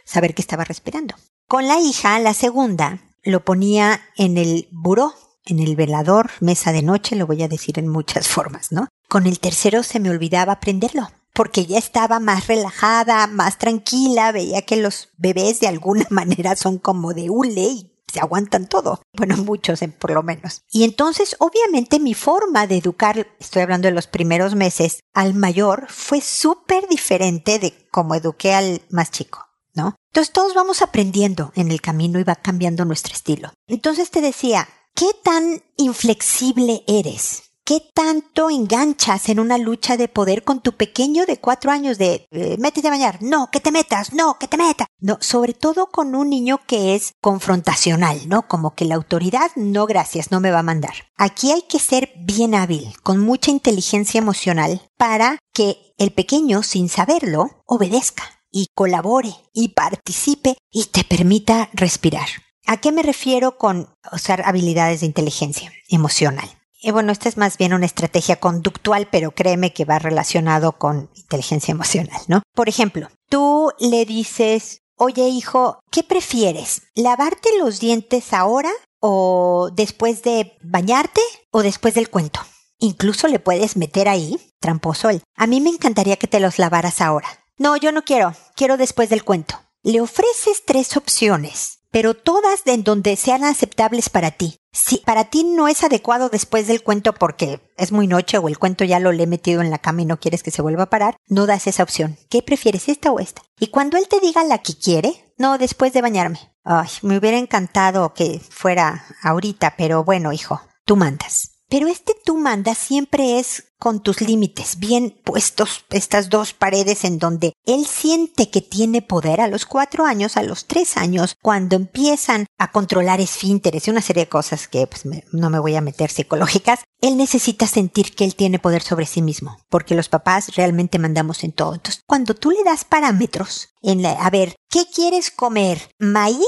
saber 0.05 0.35
que 0.35 0.43
estaba 0.43 0.65
respirando. 0.65 1.15
Con 1.47 1.69
la 1.69 1.79
hija, 1.79 2.19
la 2.19 2.35
segunda, 2.35 3.05
lo 3.23 3.45
ponía 3.45 4.01
en 4.17 4.37
el 4.37 4.67
buró, 4.73 5.15
en 5.45 5.61
el 5.61 5.77
velador, 5.77 6.33
mesa 6.41 6.73
de 6.73 6.83
noche, 6.83 7.15
lo 7.15 7.29
voy 7.29 7.45
a 7.45 7.49
decir 7.49 7.79
en 7.79 7.87
muchas 7.87 8.27
formas, 8.37 8.73
¿no? 8.73 8.89
Con 9.09 9.29
el 9.29 9.39
tercero 9.39 9.85
se 9.85 10.01
me 10.01 10.11
olvidaba 10.11 10.59
prenderlo, 10.59 11.13
porque 11.35 11.67
ya 11.67 11.79
estaba 11.79 12.19
más 12.19 12.49
relajada, 12.49 13.29
más 13.29 13.59
tranquila, 13.59 14.33
veía 14.33 14.63
que 14.63 14.75
los 14.75 15.11
bebés 15.19 15.61
de 15.61 15.69
alguna 15.69 16.05
manera 16.11 16.57
son 16.57 16.79
como 16.79 17.15
de 17.15 17.31
hule 17.31 17.63
y 17.63 17.98
aguantan 18.19 18.69
todo. 18.69 19.03
Bueno, 19.17 19.37
muchos 19.45 19.81
por 19.99 20.11
lo 20.11 20.23
menos. 20.23 20.63
Y 20.71 20.85
entonces, 20.85 21.37
obviamente, 21.39 22.01
mi 22.01 22.15
forma 22.15 22.67
de 22.67 22.77
educar, 22.77 23.29
estoy 23.39 23.63
hablando 23.63 23.89
de 23.89 23.95
los 23.95 24.07
primeros 24.07 24.55
meses, 24.55 25.01
al 25.15 25.35
mayor 25.35 25.87
fue 25.89 26.21
súper 26.21 26.89
diferente 26.89 27.59
de 27.59 27.89
cómo 27.91 28.15
eduqué 28.15 28.55
al 28.55 28.83
más 28.91 29.11
chico. 29.11 29.45
¿No? 29.75 29.95
Entonces 30.11 30.33
todos 30.33 30.55
vamos 30.55 30.83
aprendiendo 30.83 31.53
en 31.55 31.71
el 31.71 31.81
camino 31.81 32.19
y 32.19 32.25
va 32.25 32.35
cambiando 32.35 32.85
nuestro 32.85 33.15
estilo. 33.15 33.53
Entonces 33.69 34.11
te 34.11 34.21
decía, 34.21 34.69
¿qué 34.93 35.07
tan 35.23 35.63
inflexible 35.77 36.83
eres? 36.89 37.48
¿Qué 37.69 37.83
tanto 37.93 38.49
enganchas 38.49 39.29
en 39.29 39.39
una 39.39 39.59
lucha 39.59 39.99
de 39.99 40.09
poder 40.09 40.43
con 40.43 40.63
tu 40.63 40.73
pequeño 40.73 41.27
de 41.27 41.37
cuatro 41.37 41.71
años 41.71 41.99
de 41.99 42.27
eh, 42.31 42.57
métete 42.59 42.89
a 42.89 42.93
bañar? 42.93 43.23
No, 43.23 43.51
que 43.51 43.61
te 43.61 43.71
metas, 43.71 44.15
no, 44.15 44.39
que 44.39 44.49
te 44.49 44.57
metas. 44.57 44.87
No, 45.01 45.19
sobre 45.21 45.53
todo 45.53 45.89
con 45.89 46.15
un 46.15 46.31
niño 46.31 46.63
que 46.67 46.95
es 46.95 47.13
confrontacional, 47.21 48.27
¿no? 48.27 48.49
Como 48.49 48.75
que 48.75 48.87
la 48.87 48.95
autoridad, 48.95 49.51
no 49.55 49.85
gracias, 49.85 50.31
no 50.31 50.41
me 50.41 50.51
va 50.51 50.61
a 50.61 50.63
mandar. 50.63 50.95
Aquí 51.19 51.53
hay 51.53 51.61
que 51.61 51.79
ser 51.79 52.11
bien 52.17 52.55
hábil, 52.55 52.91
con 53.03 53.21
mucha 53.21 53.51
inteligencia 53.51 54.17
emocional, 54.17 54.81
para 54.97 55.37
que 55.53 55.93
el 55.99 56.11
pequeño, 56.11 56.63
sin 56.63 56.89
saberlo, 56.89 57.51
obedezca 57.67 58.25
y 58.51 58.69
colabore 58.75 59.35
y 59.53 59.75
participe 59.75 60.57
y 60.71 60.87
te 60.87 61.05
permita 61.05 61.69
respirar. 61.75 62.29
¿A 62.67 62.79
qué 62.79 62.93
me 62.93 63.03
refiero 63.03 63.59
con 63.59 63.95
usar 64.11 64.41
habilidades 64.47 65.01
de 65.01 65.07
inteligencia 65.07 65.71
emocional? 65.91 66.58
Y 66.81 66.93
bueno, 66.93 67.11
esta 67.11 67.29
es 67.29 67.37
más 67.37 67.59
bien 67.59 67.75
una 67.75 67.87
estrategia 67.87 68.37
conductual, 68.37 69.09
pero 69.11 69.33
créeme 69.33 69.73
que 69.73 69.85
va 69.85 69.99
relacionado 69.99 70.79
con 70.79 71.11
inteligencia 71.15 71.73
emocional, 71.73 72.21
¿no? 72.29 72.43
Por 72.55 72.69
ejemplo, 72.69 73.09
tú 73.29 73.73
le 73.81 74.05
dices, 74.05 74.83
oye 74.97 75.29
hijo, 75.29 75.81
¿qué 75.91 76.05
prefieres? 76.05 76.83
¿Lavarte 76.95 77.49
los 77.59 77.81
dientes 77.81 78.33
ahora 78.33 78.71
o 79.01 79.71
después 79.75 80.23
de 80.23 80.57
bañarte 80.63 81.21
o 81.51 81.63
después 81.63 81.95
del 81.95 82.11
cuento? 82.11 82.41
Incluso 82.79 83.27
le 83.27 83.41
puedes 83.41 83.77
meter 83.77 84.09
ahí, 84.09 84.39
tramposo 84.61 85.11
él. 85.11 85.23
A 85.35 85.49
mí 85.49 85.61
me 85.61 85.71
encantaría 85.71 86.17
que 86.17 86.29
te 86.29 86.39
los 86.39 86.61
lavaras 86.61 87.01
ahora. 87.01 87.29
No, 87.57 87.77
yo 87.77 87.91
no 87.91 88.03
quiero, 88.03 88.35
quiero 88.55 88.77
después 88.77 89.09
del 89.09 89.25
cuento. 89.25 89.61
Le 89.83 90.01
ofreces 90.01 90.63
tres 90.65 90.97
opciones, 90.97 91.81
pero 91.91 92.15
todas 92.15 92.65
en 92.67 92.85
donde 92.85 93.17
sean 93.17 93.43
aceptables 93.43 94.09
para 94.11 94.31
ti. 94.31 94.59
Si 94.81 94.99
para 94.99 95.25
ti 95.25 95.43
no 95.43 95.67
es 95.67 95.83
adecuado 95.83 96.29
después 96.29 96.69
del 96.69 96.85
cuento 96.85 97.13
porque 97.13 97.61
es 97.77 97.91
muy 97.91 98.07
noche 98.07 98.39
o 98.39 98.47
el 98.47 98.59
cuento 98.59 98.85
ya 98.85 99.01
lo 99.01 99.11
le 99.11 99.25
he 99.25 99.27
metido 99.27 99.61
en 99.61 99.71
la 99.71 99.79
cama 99.79 100.03
y 100.03 100.05
no 100.05 100.21
quieres 100.21 100.45
que 100.45 100.53
se 100.53 100.63
vuelva 100.63 100.85
a 100.85 100.91
parar, 100.91 101.17
no 101.27 101.47
das 101.47 101.67
esa 101.67 101.83
opción. 101.83 102.17
¿Qué 102.31 102.43
prefieres, 102.43 102.89
esta 102.89 103.11
o 103.11 103.19
esta? 103.19 103.43
Y 103.59 103.69
cuando 103.69 103.97
él 103.97 104.07
te 104.09 104.21
diga 104.21 104.45
la 104.45 104.59
que 104.59 104.79
quiere, 104.79 105.33
no, 105.37 105.59
después 105.59 105.93
de 105.93 106.01
bañarme. 106.01 106.53
Ay, 106.63 106.89
me 107.03 107.19
hubiera 107.19 107.39
encantado 107.39 108.15
que 108.15 108.41
fuera 108.51 109.05
ahorita, 109.23 109.75
pero 109.77 110.05
bueno, 110.05 110.33
hijo, 110.33 110.61
tú 110.85 110.97
mandas. 110.97 111.58
Pero 111.69 111.87
este 111.89 112.15
tú 112.25 112.39
mandas 112.39 112.79
siempre 112.79 113.39
es 113.39 113.65
con 113.79 114.03
tus 114.03 114.21
límites, 114.21 114.79
bien 114.79 115.17
puestos 115.23 115.85
estas 115.91 116.31
dos 116.31 116.53
paredes 116.53 117.05
en 117.05 117.19
donde 117.19 117.53
él 117.65 117.87
siente 117.87 118.51
que 118.51 118.61
tiene 118.61 119.03
poder 119.03 119.41
a 119.41 119.47
los 119.49 119.67
cuatro 119.67 120.05
años, 120.05 120.37
a 120.37 120.43
los 120.43 120.67
tres 120.67 120.97
años, 120.97 121.37
cuando 121.41 121.77
empiezan 121.77 122.47
a 122.59 122.73
controlar 122.73 123.21
esfínteres 123.21 123.87
y 123.87 123.91
una 123.91 124.01
serie 124.01 124.25
de 124.25 124.29
cosas 124.29 124.67
que 124.67 124.87
pues, 124.87 125.05
no 125.33 125.51
me 125.51 125.61
voy 125.61 125.77
a 125.77 125.81
meter 125.81 126.11
psicológicas, 126.11 126.81
él 127.01 127.17
necesita 127.17 127.67
sentir 127.67 128.17
que 128.17 128.25
él 128.25 128.35
tiene 128.35 128.59
poder 128.59 128.83
sobre 128.83 129.07
sí 129.07 129.23
mismo, 129.23 129.59
porque 129.69 129.95
los 129.95 130.09
papás 130.09 130.57
realmente 130.57 130.99
mandamos 130.99 131.45
en 131.45 131.53
todo. 131.53 131.75
Entonces, 131.75 132.03
cuando 132.07 132.35
tú 132.35 132.51
le 132.51 132.65
das 132.65 132.85
parámetros 132.85 133.69
en 133.83 134.03
la, 134.03 134.13
a 134.13 134.31
ver, 134.31 134.57
¿qué 134.71 134.87
quieres 134.93 135.31
comer? 135.31 135.93
¿Maíz 135.99 136.39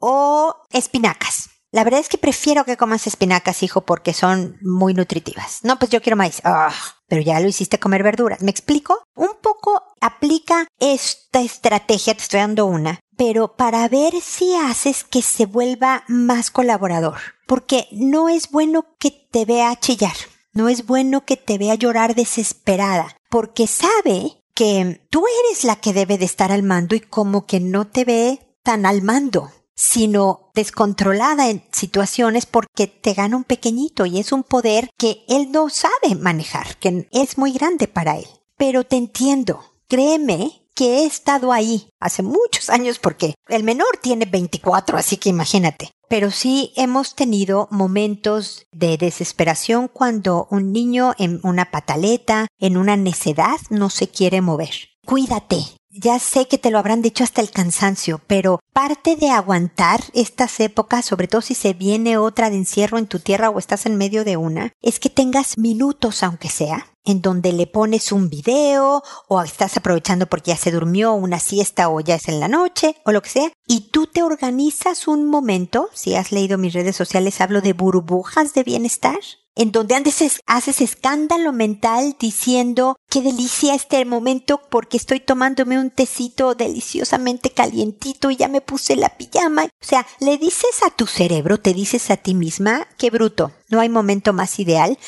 o 0.00 0.56
espinacas? 0.72 1.45
La 1.76 1.84
verdad 1.84 2.00
es 2.00 2.08
que 2.08 2.16
prefiero 2.16 2.64
que 2.64 2.78
comas 2.78 3.06
espinacas, 3.06 3.62
hijo, 3.62 3.82
porque 3.82 4.14
son 4.14 4.56
muy 4.62 4.94
nutritivas. 4.94 5.58
No, 5.62 5.78
pues 5.78 5.90
yo 5.90 6.00
quiero 6.00 6.16
maíz. 6.16 6.40
Ah, 6.42 6.72
pero 7.06 7.20
ya 7.20 7.38
lo 7.38 7.48
hiciste 7.48 7.78
comer 7.78 8.02
verduras. 8.02 8.40
¿Me 8.40 8.50
explico? 8.50 9.02
Un 9.14 9.32
poco 9.42 9.82
aplica 10.00 10.66
esta 10.80 11.42
estrategia, 11.42 12.14
te 12.14 12.22
estoy 12.22 12.40
dando 12.40 12.64
una, 12.64 12.98
pero 13.18 13.56
para 13.56 13.86
ver 13.88 14.14
si 14.22 14.54
haces 14.54 15.04
que 15.04 15.20
se 15.20 15.44
vuelva 15.44 16.04
más 16.08 16.50
colaborador. 16.50 17.18
Porque 17.46 17.88
no 17.92 18.30
es 18.30 18.50
bueno 18.50 18.86
que 18.98 19.10
te 19.10 19.44
vea 19.44 19.78
chillar. 19.78 20.16
No 20.54 20.70
es 20.70 20.86
bueno 20.86 21.26
que 21.26 21.36
te 21.36 21.58
vea 21.58 21.74
llorar 21.74 22.14
desesperada. 22.14 23.18
Porque 23.28 23.66
sabe 23.66 24.42
que 24.54 25.06
tú 25.10 25.26
eres 25.44 25.64
la 25.64 25.76
que 25.76 25.92
debe 25.92 26.16
de 26.16 26.24
estar 26.24 26.52
al 26.52 26.62
mando 26.62 26.94
y 26.94 27.00
como 27.00 27.44
que 27.44 27.60
no 27.60 27.86
te 27.86 28.06
ve 28.06 28.56
tan 28.62 28.86
al 28.86 29.02
mando 29.02 29.50
sino 29.76 30.50
descontrolada 30.54 31.50
en 31.50 31.62
situaciones 31.70 32.46
porque 32.46 32.86
te 32.86 33.12
gana 33.12 33.36
un 33.36 33.44
pequeñito 33.44 34.06
y 34.06 34.18
es 34.18 34.32
un 34.32 34.42
poder 34.42 34.90
que 34.98 35.24
él 35.28 35.52
no 35.52 35.68
sabe 35.68 36.14
manejar, 36.18 36.76
que 36.78 37.08
es 37.12 37.38
muy 37.38 37.52
grande 37.52 37.86
para 37.86 38.16
él. 38.16 38.26
Pero 38.56 38.84
te 38.84 38.96
entiendo, 38.96 39.60
créeme 39.86 40.66
que 40.74 40.98
he 40.98 41.06
estado 41.06 41.52
ahí 41.52 41.88
hace 42.00 42.22
muchos 42.22 42.68
años 42.68 42.98
porque 42.98 43.34
el 43.48 43.64
menor 43.64 43.98
tiene 44.00 44.26
24, 44.26 44.98
así 44.98 45.16
que 45.16 45.30
imagínate. 45.30 45.90
Pero 46.08 46.30
sí 46.30 46.72
hemos 46.76 47.14
tenido 47.14 47.66
momentos 47.70 48.66
de 48.72 48.96
desesperación 48.96 49.88
cuando 49.88 50.46
un 50.50 50.72
niño 50.72 51.14
en 51.18 51.40
una 51.42 51.70
pataleta, 51.70 52.46
en 52.58 52.76
una 52.76 52.96
necedad, 52.96 53.58
no 53.70 53.90
se 53.90 54.08
quiere 54.08 54.40
mover. 54.40 54.70
Cuídate, 55.04 55.64
ya 55.98 56.18
sé 56.18 56.46
que 56.48 56.58
te 56.58 56.70
lo 56.70 56.78
habrán 56.78 57.02
dicho 57.02 57.24
hasta 57.24 57.40
el 57.40 57.50
cansancio, 57.50 58.20
pero 58.26 58.60
parte 58.72 59.16
de 59.16 59.30
aguantar 59.30 60.00
estas 60.12 60.60
épocas, 60.60 61.04
sobre 61.04 61.28
todo 61.28 61.40
si 61.40 61.54
se 61.54 61.72
viene 61.72 62.18
otra 62.18 62.50
de 62.50 62.56
encierro 62.56 62.98
en 62.98 63.06
tu 63.06 63.18
tierra 63.18 63.50
o 63.50 63.58
estás 63.58 63.86
en 63.86 63.96
medio 63.96 64.24
de 64.24 64.36
una, 64.36 64.72
es 64.82 65.00
que 65.00 65.10
tengas 65.10 65.56
minutos, 65.58 66.22
aunque 66.22 66.48
sea, 66.48 66.92
en 67.04 67.22
donde 67.22 67.52
le 67.52 67.66
pones 67.66 68.12
un 68.12 68.28
video 68.28 69.02
o 69.28 69.42
estás 69.42 69.76
aprovechando 69.76 70.26
porque 70.26 70.50
ya 70.50 70.56
se 70.56 70.72
durmió 70.72 71.14
una 71.14 71.38
siesta 71.38 71.88
o 71.88 72.00
ya 72.00 72.16
es 72.16 72.28
en 72.28 72.40
la 72.40 72.48
noche 72.48 72.96
o 73.04 73.12
lo 73.12 73.22
que 73.22 73.30
sea, 73.30 73.52
y 73.66 73.90
tú 73.90 74.06
te 74.06 74.22
organizas 74.22 75.08
un 75.08 75.26
momento, 75.26 75.88
si 75.94 76.14
has 76.16 76.32
leído 76.32 76.58
mis 76.58 76.74
redes 76.74 76.96
sociales 76.96 77.40
hablo 77.40 77.60
de 77.60 77.72
burbujas 77.72 78.54
de 78.54 78.64
bienestar, 78.64 79.18
en 79.56 79.72
donde 79.72 79.94
antes 79.94 80.40
haces 80.46 80.80
escándalo 80.80 81.52
mental 81.52 82.14
diciendo 82.20 82.96
qué 83.08 83.22
delicia 83.22 83.74
este 83.74 84.04
momento 84.04 84.60
porque 84.70 84.96
estoy 84.96 85.20
tomándome 85.20 85.78
un 85.78 85.90
tecito 85.90 86.54
deliciosamente 86.54 87.50
calientito 87.50 88.30
y 88.30 88.36
ya 88.36 88.48
me 88.48 88.60
puse 88.60 88.94
la 88.94 89.08
pijama. 89.08 89.64
O 89.64 89.68
sea, 89.80 90.06
le 90.20 90.38
dices 90.38 90.82
a 90.86 90.90
tu 90.90 91.06
cerebro, 91.06 91.58
te 91.58 91.74
dices 91.74 92.10
a 92.10 92.16
ti 92.16 92.34
misma, 92.34 92.86
qué 92.98 93.10
bruto, 93.10 93.52
no 93.68 93.80
hay 93.80 93.88
momento 93.88 94.32
más 94.32 94.58
ideal 94.58 94.98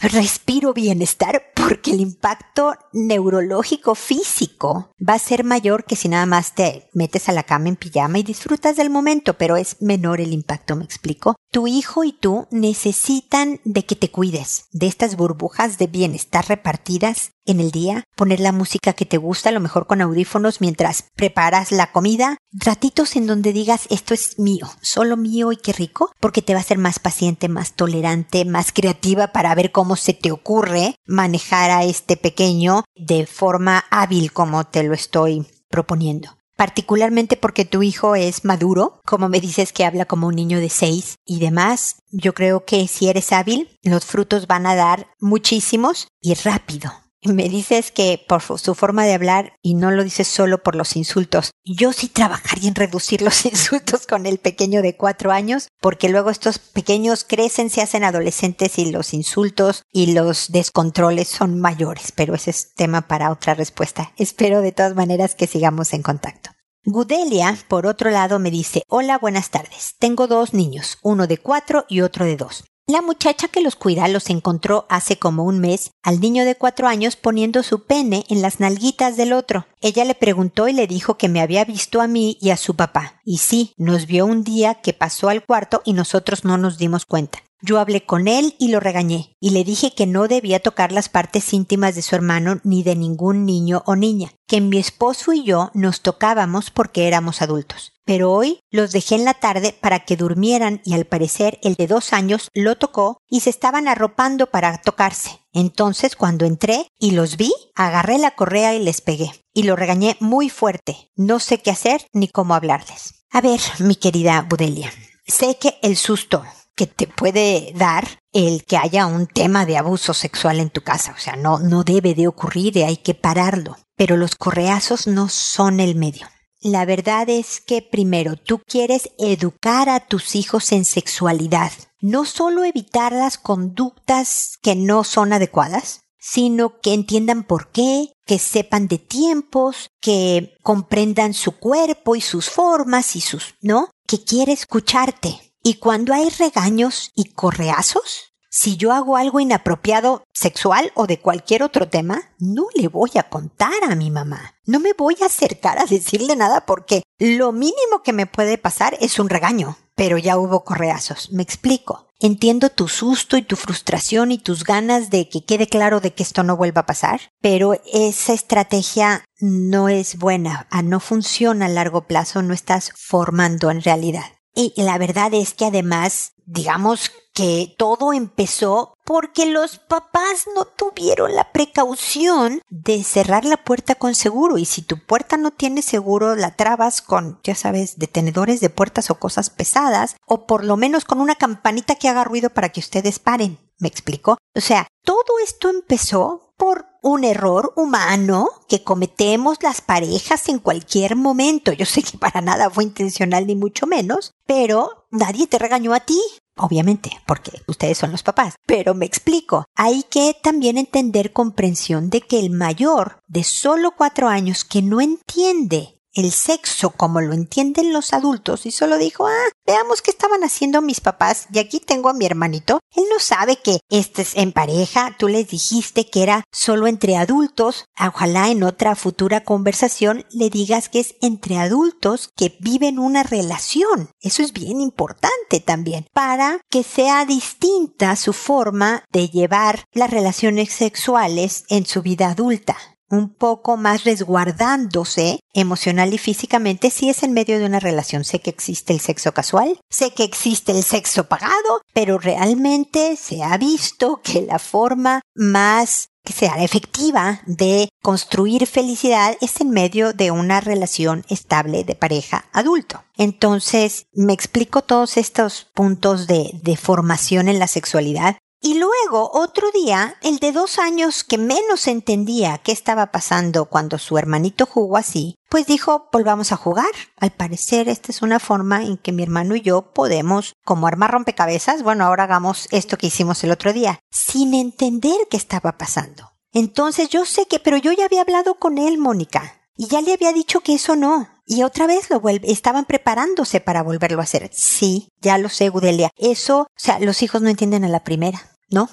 respiro 0.00 0.72
bienestar 0.72 1.49
porque 1.60 1.92
el 1.92 2.00
impacto 2.00 2.74
neurológico 2.92 3.94
físico 3.94 4.90
va 5.06 5.14
a 5.14 5.18
ser 5.18 5.44
mayor 5.44 5.84
que 5.84 5.96
si 5.96 6.08
nada 6.08 6.26
más 6.26 6.54
te 6.54 6.88
metes 6.92 7.28
a 7.28 7.32
la 7.32 7.42
cama 7.42 7.68
en 7.68 7.76
pijama 7.76 8.18
y 8.18 8.22
disfrutas 8.22 8.76
del 8.76 8.90
momento, 8.90 9.34
pero 9.34 9.56
es 9.56 9.76
menor 9.80 10.20
el 10.20 10.32
impacto, 10.32 10.76
me 10.76 10.84
explico. 10.84 11.36
Tu 11.50 11.66
hijo 11.66 12.04
y 12.04 12.12
tú 12.12 12.46
necesitan 12.50 13.60
de 13.64 13.84
que 13.84 13.96
te 13.96 14.10
cuides, 14.10 14.66
de 14.72 14.86
estas 14.86 15.16
burbujas 15.16 15.78
de 15.78 15.86
bienestar 15.86 16.46
repartidas 16.48 17.32
en 17.46 17.60
el 17.60 17.70
día, 17.70 18.04
poner 18.16 18.40
la 18.40 18.52
música 18.52 18.92
que 18.92 19.06
te 19.06 19.16
gusta, 19.16 19.48
a 19.48 19.52
lo 19.52 19.60
mejor 19.60 19.86
con 19.86 20.00
audífonos 20.00 20.60
mientras 20.60 21.06
preparas 21.16 21.72
la 21.72 21.90
comida, 21.90 22.36
ratitos 22.52 23.16
en 23.16 23.26
donde 23.26 23.52
digas 23.52 23.86
esto 23.90 24.14
es 24.14 24.38
mío, 24.38 24.68
solo 24.80 25.16
mío 25.16 25.50
y 25.50 25.56
qué 25.56 25.72
rico, 25.72 26.12
porque 26.20 26.42
te 26.42 26.54
va 26.54 26.60
a 26.60 26.64
ser 26.64 26.78
más 26.78 26.98
paciente, 26.98 27.48
más 27.48 27.72
tolerante, 27.72 28.44
más 28.44 28.72
creativa 28.72 29.28
para 29.28 29.54
ver 29.54 29.72
cómo 29.72 29.96
se 29.96 30.14
te 30.14 30.30
ocurre 30.30 30.94
manejar 31.06 31.49
a 31.52 31.84
este 31.84 32.16
pequeño 32.16 32.84
de 32.94 33.26
forma 33.26 33.84
hábil 33.90 34.32
como 34.32 34.64
te 34.64 34.82
lo 34.82 34.94
estoy 34.94 35.46
proponiendo 35.68 36.40
particularmente 36.60 37.38
porque 37.38 37.64
tu 37.64 37.82
hijo 37.82 38.16
es 38.16 38.44
maduro, 38.44 39.00
como 39.06 39.30
me 39.30 39.40
dices 39.40 39.72
que 39.72 39.86
habla 39.86 40.04
como 40.04 40.26
un 40.26 40.34
niño 40.34 40.60
de 40.60 40.68
seis 40.68 41.14
y 41.24 41.40
demás, 41.40 42.02
yo 42.10 42.34
creo 42.34 42.66
que 42.66 42.86
si 42.86 43.08
eres 43.08 43.32
hábil, 43.32 43.78
los 43.82 44.04
frutos 44.04 44.46
van 44.46 44.66
a 44.66 44.74
dar 44.74 45.06
muchísimos 45.20 46.08
y 46.20 46.34
rápido. 46.34 46.92
Me 47.22 47.50
dices 47.50 47.90
que 47.90 48.24
por 48.26 48.40
su 48.40 48.74
forma 48.74 49.04
de 49.04 49.12
hablar 49.12 49.52
y 49.60 49.74
no 49.74 49.90
lo 49.90 50.04
dices 50.04 50.26
solo 50.26 50.62
por 50.62 50.74
los 50.74 50.96
insultos. 50.96 51.50
Yo 51.64 51.92
sí 51.92 52.08
trabajaría 52.08 52.68
en 52.68 52.74
reducir 52.74 53.20
los 53.22 53.44
insultos 53.44 54.06
con 54.06 54.24
el 54.24 54.38
pequeño 54.38 54.80
de 54.80 54.96
cuatro 54.96 55.30
años, 55.30 55.68
porque 55.80 56.08
luego 56.08 56.30
estos 56.30 56.58
pequeños 56.58 57.24
crecen, 57.24 57.68
se 57.68 57.82
hacen 57.82 58.04
adolescentes 58.04 58.78
y 58.78 58.90
los 58.90 59.12
insultos 59.12 59.84
y 59.92 60.12
los 60.14 60.50
descontroles 60.50 61.28
son 61.28 61.60
mayores, 61.60 62.10
pero 62.14 62.34
ese 62.34 62.50
es 62.50 62.74
tema 62.74 63.02
para 63.02 63.30
otra 63.30 63.54
respuesta. 63.54 64.12
Espero 64.16 64.62
de 64.62 64.72
todas 64.72 64.94
maneras 64.94 65.34
que 65.34 65.46
sigamos 65.46 65.92
en 65.92 66.02
contacto. 66.02 66.50
Gudelia, 66.84 67.58
por 67.68 67.86
otro 67.86 68.10
lado, 68.10 68.38
me 68.38 68.50
dice, 68.50 68.84
hola, 68.88 69.18
buenas 69.18 69.50
tardes. 69.50 69.96
Tengo 69.98 70.26
dos 70.26 70.54
niños, 70.54 70.96
uno 71.02 71.26
de 71.26 71.36
cuatro 71.36 71.84
y 71.90 72.00
otro 72.00 72.24
de 72.24 72.36
dos. 72.36 72.64
La 72.90 73.02
muchacha 73.02 73.46
que 73.46 73.60
los 73.60 73.76
cuida 73.76 74.08
los 74.08 74.30
encontró 74.30 74.84
hace 74.88 75.16
como 75.16 75.44
un 75.44 75.60
mes 75.60 75.92
al 76.02 76.18
niño 76.18 76.44
de 76.44 76.56
cuatro 76.56 76.88
años 76.88 77.14
poniendo 77.14 77.62
su 77.62 77.84
pene 77.84 78.24
en 78.28 78.42
las 78.42 78.58
nalguitas 78.58 79.16
del 79.16 79.32
otro. 79.32 79.64
Ella 79.80 80.04
le 80.04 80.16
preguntó 80.16 80.66
y 80.66 80.72
le 80.72 80.88
dijo 80.88 81.16
que 81.16 81.28
me 81.28 81.40
había 81.40 81.64
visto 81.64 82.00
a 82.00 82.08
mí 82.08 82.36
y 82.40 82.50
a 82.50 82.56
su 82.56 82.74
papá. 82.74 83.20
Y 83.24 83.38
sí, 83.38 83.74
nos 83.76 84.06
vio 84.06 84.26
un 84.26 84.42
día 84.42 84.74
que 84.74 84.92
pasó 84.92 85.28
al 85.28 85.46
cuarto 85.46 85.82
y 85.84 85.92
nosotros 85.92 86.44
no 86.44 86.58
nos 86.58 86.78
dimos 86.78 87.06
cuenta. 87.06 87.38
Yo 87.62 87.78
hablé 87.78 88.06
con 88.06 88.26
él 88.26 88.54
y 88.58 88.68
lo 88.68 88.80
regañé, 88.80 89.36
y 89.38 89.50
le 89.50 89.64
dije 89.64 89.94
que 89.94 90.06
no 90.06 90.28
debía 90.28 90.60
tocar 90.60 90.92
las 90.92 91.10
partes 91.10 91.52
íntimas 91.52 91.94
de 91.94 92.02
su 92.02 92.14
hermano 92.14 92.60
ni 92.64 92.82
de 92.82 92.96
ningún 92.96 93.44
niño 93.44 93.82
o 93.86 93.96
niña, 93.96 94.32
que 94.46 94.62
mi 94.62 94.78
esposo 94.78 95.34
y 95.34 95.44
yo 95.44 95.70
nos 95.74 96.00
tocábamos 96.00 96.70
porque 96.70 97.06
éramos 97.06 97.42
adultos. 97.42 97.92
Pero 98.06 98.32
hoy 98.32 98.60
los 98.70 98.92
dejé 98.92 99.16
en 99.16 99.24
la 99.24 99.34
tarde 99.34 99.74
para 99.78 100.00
que 100.00 100.16
durmieran 100.16 100.80
y 100.84 100.94
al 100.94 101.04
parecer 101.04 101.60
el 101.62 101.74
de 101.74 101.86
dos 101.86 102.12
años 102.12 102.48
lo 102.54 102.76
tocó 102.76 103.18
y 103.28 103.40
se 103.40 103.50
estaban 103.50 103.88
arropando 103.88 104.46
para 104.46 104.80
tocarse. 104.80 105.40
Entonces 105.52 106.16
cuando 106.16 106.46
entré 106.46 106.88
y 106.98 107.12
los 107.12 107.36
vi, 107.36 107.52
agarré 107.74 108.18
la 108.18 108.32
correa 108.32 108.74
y 108.74 108.82
les 108.82 109.00
pegué. 109.00 109.30
Y 109.52 109.64
lo 109.64 109.76
regañé 109.76 110.16
muy 110.18 110.48
fuerte. 110.48 111.10
No 111.14 111.38
sé 111.40 111.58
qué 111.58 111.70
hacer 111.70 112.06
ni 112.12 112.26
cómo 112.26 112.54
hablarles. 112.54 113.26
A 113.30 113.40
ver, 113.40 113.60
mi 113.78 113.94
querida 113.94 114.44
Budelia, 114.48 114.90
sé 115.26 115.56
que 115.58 115.78
el 115.82 115.96
susto 115.96 116.42
que 116.80 116.86
te 116.86 117.06
puede 117.06 117.74
dar 117.76 118.08
el 118.32 118.64
que 118.64 118.78
haya 118.78 119.04
un 119.04 119.26
tema 119.26 119.66
de 119.66 119.76
abuso 119.76 120.14
sexual 120.14 120.60
en 120.60 120.70
tu 120.70 120.80
casa. 120.80 121.14
O 121.14 121.20
sea, 121.20 121.36
no, 121.36 121.58
no 121.58 121.84
debe 121.84 122.14
de 122.14 122.26
ocurrir 122.26 122.74
y 122.78 122.84
hay 122.84 122.96
que 122.96 123.12
pararlo. 123.12 123.76
Pero 123.96 124.16
los 124.16 124.34
correazos 124.34 125.06
no 125.06 125.28
son 125.28 125.78
el 125.78 125.94
medio. 125.94 126.26
La 126.62 126.86
verdad 126.86 127.28
es 127.28 127.60
que 127.60 127.82
primero 127.82 128.36
tú 128.36 128.62
quieres 128.66 129.10
educar 129.18 129.90
a 129.90 130.00
tus 130.00 130.34
hijos 130.34 130.72
en 130.72 130.86
sexualidad. 130.86 131.70
No 132.00 132.24
solo 132.24 132.64
evitar 132.64 133.12
las 133.12 133.36
conductas 133.36 134.56
que 134.62 134.74
no 134.74 135.04
son 135.04 135.34
adecuadas, 135.34 136.00
sino 136.18 136.80
que 136.80 136.94
entiendan 136.94 137.44
por 137.44 137.72
qué, 137.72 138.14
que 138.24 138.38
sepan 138.38 138.88
de 138.88 138.96
tiempos, 138.96 139.90
que 140.00 140.56
comprendan 140.62 141.34
su 141.34 141.58
cuerpo 141.58 142.16
y 142.16 142.22
sus 142.22 142.48
formas 142.48 143.16
y 143.16 143.20
sus, 143.20 143.54
¿no? 143.60 143.90
Que 144.06 144.24
quiere 144.24 144.52
escucharte, 144.52 145.49
y 145.62 145.74
cuando 145.74 146.14
hay 146.14 146.28
regaños 146.30 147.12
y 147.14 147.32
correazos, 147.32 148.30
Si 148.52 148.76
yo 148.76 148.92
hago 148.92 149.16
algo 149.16 149.38
inapropiado 149.38 150.24
sexual 150.32 150.90
o 150.96 151.06
de 151.06 151.20
cualquier 151.20 151.62
otro 151.62 151.88
tema, 151.88 152.32
no 152.40 152.66
le 152.74 152.88
voy 152.88 153.10
a 153.14 153.28
contar 153.28 153.84
a 153.88 153.94
mi 153.94 154.10
mamá. 154.10 154.56
No 154.66 154.80
me 154.80 154.92
voy 154.92 155.16
a 155.22 155.26
acercar 155.26 155.78
a 155.78 155.86
decirle 155.86 156.34
nada 156.34 156.66
porque 156.66 157.04
lo 157.20 157.52
mínimo 157.52 158.02
que 158.02 158.12
me 158.12 158.26
puede 158.26 158.58
pasar 158.58 158.96
es 159.00 159.20
un 159.20 159.28
regaño. 159.28 159.76
Pero 159.94 160.18
ya 160.18 160.36
hubo 160.36 160.64
correazos. 160.64 161.30
Me 161.30 161.44
explico. 161.44 162.08
Entiendo 162.18 162.70
tu 162.70 162.88
susto 162.88 163.36
y 163.36 163.42
tu 163.42 163.54
frustración 163.54 164.32
y 164.32 164.38
tus 164.38 164.64
ganas 164.64 165.10
de 165.10 165.28
que 165.28 165.44
quede 165.44 165.68
claro 165.68 166.00
de 166.00 166.12
que 166.12 166.24
esto 166.24 166.42
no 166.42 166.56
vuelva 166.56 166.82
a 166.82 166.86
pasar, 166.86 167.20
pero 167.40 167.80
esa 167.90 168.32
estrategia 168.34 169.24
no 169.38 169.88
es 169.88 170.18
buena, 170.18 170.66
ah, 170.70 170.82
no 170.82 171.00
funciona 171.00 171.64
a 171.64 171.70
largo 171.70 172.06
plazo, 172.06 172.42
no 172.42 172.52
estás 172.52 172.92
formando 172.94 173.70
en 173.70 173.80
realidad. 173.80 174.24
Y 174.54 174.72
la 174.76 174.98
verdad 174.98 175.32
es 175.34 175.54
que 175.54 175.66
además, 175.66 176.32
digamos 176.44 177.10
que 177.32 177.74
todo 177.78 178.12
empezó 178.12 178.94
porque 179.04 179.46
los 179.46 179.78
papás 179.78 180.46
no 180.54 180.64
tuvieron 180.64 181.34
la 181.34 181.52
precaución 181.52 182.60
de 182.68 183.02
cerrar 183.04 183.44
la 183.44 183.56
puerta 183.56 183.94
con 183.94 184.14
seguro 184.14 184.58
y 184.58 184.64
si 184.64 184.82
tu 184.82 184.98
puerta 184.98 185.36
no 185.36 185.50
tiene 185.50 185.82
seguro 185.82 186.34
la 186.34 186.56
trabas 186.56 187.00
con, 187.02 187.40
ya 187.42 187.54
sabes, 187.54 187.98
detenedores 187.98 188.60
de 188.60 188.70
puertas 188.70 189.10
o 189.10 189.16
cosas 189.16 189.50
pesadas 189.50 190.16
o 190.26 190.46
por 190.46 190.64
lo 190.64 190.76
menos 190.76 191.04
con 191.04 191.20
una 191.20 191.36
campanita 191.36 191.94
que 191.94 192.08
haga 192.08 192.24
ruido 192.24 192.50
para 192.50 192.70
que 192.70 192.80
ustedes 192.80 193.18
paren. 193.18 193.58
¿Me 193.78 193.88
explico? 193.88 194.36
O 194.54 194.60
sea, 194.60 194.86
todo 195.02 195.38
esto 195.42 195.70
empezó 195.70 196.52
por 196.58 196.89
un 197.02 197.24
error 197.24 197.72
humano 197.76 198.48
que 198.68 198.82
cometemos 198.84 199.58
las 199.62 199.80
parejas 199.80 200.48
en 200.48 200.58
cualquier 200.58 201.16
momento. 201.16 201.72
Yo 201.72 201.86
sé 201.86 202.02
que 202.02 202.18
para 202.18 202.40
nada 202.40 202.70
fue 202.70 202.84
intencional 202.84 203.46
ni 203.46 203.56
mucho 203.56 203.86
menos, 203.86 204.32
pero 204.46 205.06
nadie 205.10 205.46
te 205.46 205.58
regañó 205.58 205.94
a 205.94 206.00
ti 206.00 206.20
obviamente, 206.60 207.10
porque 207.26 207.52
ustedes 207.66 207.98
son 207.98 208.12
los 208.12 208.22
papás. 208.22 208.54
Pero 208.66 208.94
me 208.94 209.06
explico, 209.06 209.64
hay 209.74 210.02
que 210.04 210.36
también 210.42 210.78
entender 210.78 211.32
comprensión 211.32 212.10
de 212.10 212.20
que 212.20 212.38
el 212.38 212.50
mayor 212.50 213.20
de 213.26 213.44
solo 213.44 213.92
cuatro 213.96 214.28
años 214.28 214.64
que 214.64 214.82
no 214.82 215.00
entiende 215.00 215.99
el 216.14 216.32
sexo 216.32 216.90
como 216.90 217.20
lo 217.20 217.32
entienden 217.32 217.92
los 217.92 218.12
adultos 218.12 218.66
y 218.66 218.70
solo 218.70 218.98
dijo, 218.98 219.26
ah, 219.26 219.48
veamos 219.66 220.02
qué 220.02 220.10
estaban 220.10 220.42
haciendo 220.42 220.82
mis 220.82 221.00
papás 221.00 221.46
y 221.52 221.58
aquí 221.58 221.80
tengo 221.80 222.08
a 222.08 222.14
mi 222.14 222.26
hermanito. 222.26 222.80
Él 222.94 223.04
no 223.10 223.18
sabe 223.20 223.56
que 223.56 223.80
este 223.88 224.22
es 224.22 224.36
en 224.36 224.52
pareja, 224.52 225.16
tú 225.18 225.28
les 225.28 225.48
dijiste 225.48 226.08
que 226.08 226.22
era 226.22 226.44
solo 226.50 226.86
entre 226.86 227.16
adultos, 227.16 227.86
ojalá 227.98 228.50
en 228.50 228.62
otra 228.62 228.96
futura 228.96 229.44
conversación 229.44 230.26
le 230.30 230.50
digas 230.50 230.88
que 230.88 231.00
es 231.00 231.14
entre 231.20 231.58
adultos 231.58 232.30
que 232.36 232.56
viven 232.60 232.98
una 232.98 233.22
relación. 233.22 234.10
Eso 234.20 234.42
es 234.42 234.52
bien 234.52 234.80
importante 234.80 235.60
también 235.60 236.06
para 236.12 236.60
que 236.70 236.82
sea 236.82 237.24
distinta 237.24 238.16
su 238.16 238.32
forma 238.32 239.04
de 239.12 239.28
llevar 239.28 239.84
las 239.92 240.10
relaciones 240.10 240.72
sexuales 240.72 241.64
en 241.68 241.86
su 241.86 242.02
vida 242.02 242.30
adulta 242.30 242.76
un 243.10 243.28
poco 243.28 243.76
más 243.76 244.04
resguardándose 244.04 245.40
emocional 245.52 246.14
y 246.14 246.18
físicamente 246.18 246.90
si 246.90 247.10
es 247.10 247.22
en 247.22 247.32
medio 247.32 247.58
de 247.58 247.66
una 247.66 247.80
relación. 247.80 248.24
Sé 248.24 248.40
que 248.40 248.50
existe 248.50 248.92
el 248.92 249.00
sexo 249.00 249.32
casual, 249.32 249.78
sé 249.90 250.12
que 250.12 250.24
existe 250.24 250.72
el 250.72 250.82
sexo 250.82 251.24
pagado, 251.24 251.82
pero 251.92 252.18
realmente 252.18 253.16
se 253.16 253.42
ha 253.42 253.56
visto 253.58 254.20
que 254.22 254.42
la 254.42 254.58
forma 254.58 255.20
más 255.34 256.08
que 256.24 256.32
sea 256.32 256.62
efectiva 256.62 257.40
de 257.46 257.88
construir 258.02 258.66
felicidad 258.66 259.36
es 259.40 259.60
en 259.60 259.70
medio 259.70 260.12
de 260.12 260.30
una 260.30 260.60
relación 260.60 261.24
estable 261.28 261.82
de 261.84 261.94
pareja 261.94 262.44
adulto. 262.52 263.02
Entonces, 263.16 264.04
me 264.12 264.32
explico 264.34 264.82
todos 264.82 265.16
estos 265.16 265.68
puntos 265.74 266.26
de, 266.26 266.50
de 266.62 266.76
formación 266.76 267.48
en 267.48 267.58
la 267.58 267.66
sexualidad 267.66 268.36
y 268.62 268.74
luego, 268.74 269.30
otro 269.32 269.70
día, 269.70 270.16
el 270.20 270.38
de 270.38 270.52
dos 270.52 270.78
años 270.78 271.24
que 271.24 271.38
menos 271.38 271.86
entendía 271.86 272.58
qué 272.58 272.72
estaba 272.72 273.10
pasando 273.10 273.64
cuando 273.64 273.96
su 273.96 274.18
hermanito 274.18 274.66
jugó 274.66 274.98
así, 274.98 275.36
pues 275.48 275.66
dijo, 275.66 276.10
volvamos 276.12 276.52
a 276.52 276.56
jugar. 276.56 276.90
Al 277.16 277.30
parecer, 277.30 277.88
esta 277.88 278.12
es 278.12 278.20
una 278.20 278.38
forma 278.38 278.82
en 278.82 278.98
que 278.98 279.12
mi 279.12 279.22
hermano 279.22 279.56
y 279.56 279.62
yo 279.62 279.92
podemos, 279.92 280.52
como 280.62 280.86
armar 280.86 281.10
rompecabezas, 281.10 281.82
bueno, 281.82 282.04
ahora 282.04 282.24
hagamos 282.24 282.68
esto 282.70 282.98
que 282.98 283.06
hicimos 283.06 283.42
el 283.44 283.50
otro 283.50 283.72
día, 283.72 283.98
sin 284.10 284.52
entender 284.52 285.16
qué 285.30 285.38
estaba 285.38 285.78
pasando. 285.78 286.32
Entonces 286.52 287.08
yo 287.08 287.24
sé 287.24 287.46
que, 287.46 287.60
pero 287.60 287.78
yo 287.78 287.92
ya 287.92 288.04
había 288.04 288.20
hablado 288.20 288.56
con 288.56 288.76
él, 288.76 288.98
Mónica, 288.98 289.62
y 289.74 289.86
ya 289.86 290.02
le 290.02 290.12
había 290.12 290.34
dicho 290.34 290.60
que 290.60 290.74
eso 290.74 290.96
no. 290.96 291.39
Y 291.52 291.64
otra 291.64 291.88
vez 291.88 292.10
lo 292.10 292.20
vuelve, 292.20 292.52
estaban 292.52 292.84
preparándose 292.84 293.60
para 293.60 293.82
volverlo 293.82 294.20
a 294.20 294.22
hacer. 294.22 294.48
Sí, 294.52 295.08
ya 295.20 295.36
lo 295.36 295.48
sé, 295.48 295.68
Gudelia. 295.68 296.10
Eso, 296.16 296.60
o 296.60 296.66
sea, 296.76 297.00
los 297.00 297.24
hijos 297.24 297.42
no 297.42 297.48
entienden 297.48 297.82
a 297.82 297.88
la 297.88 298.04
primera. 298.04 298.40
¿no? 298.70 298.88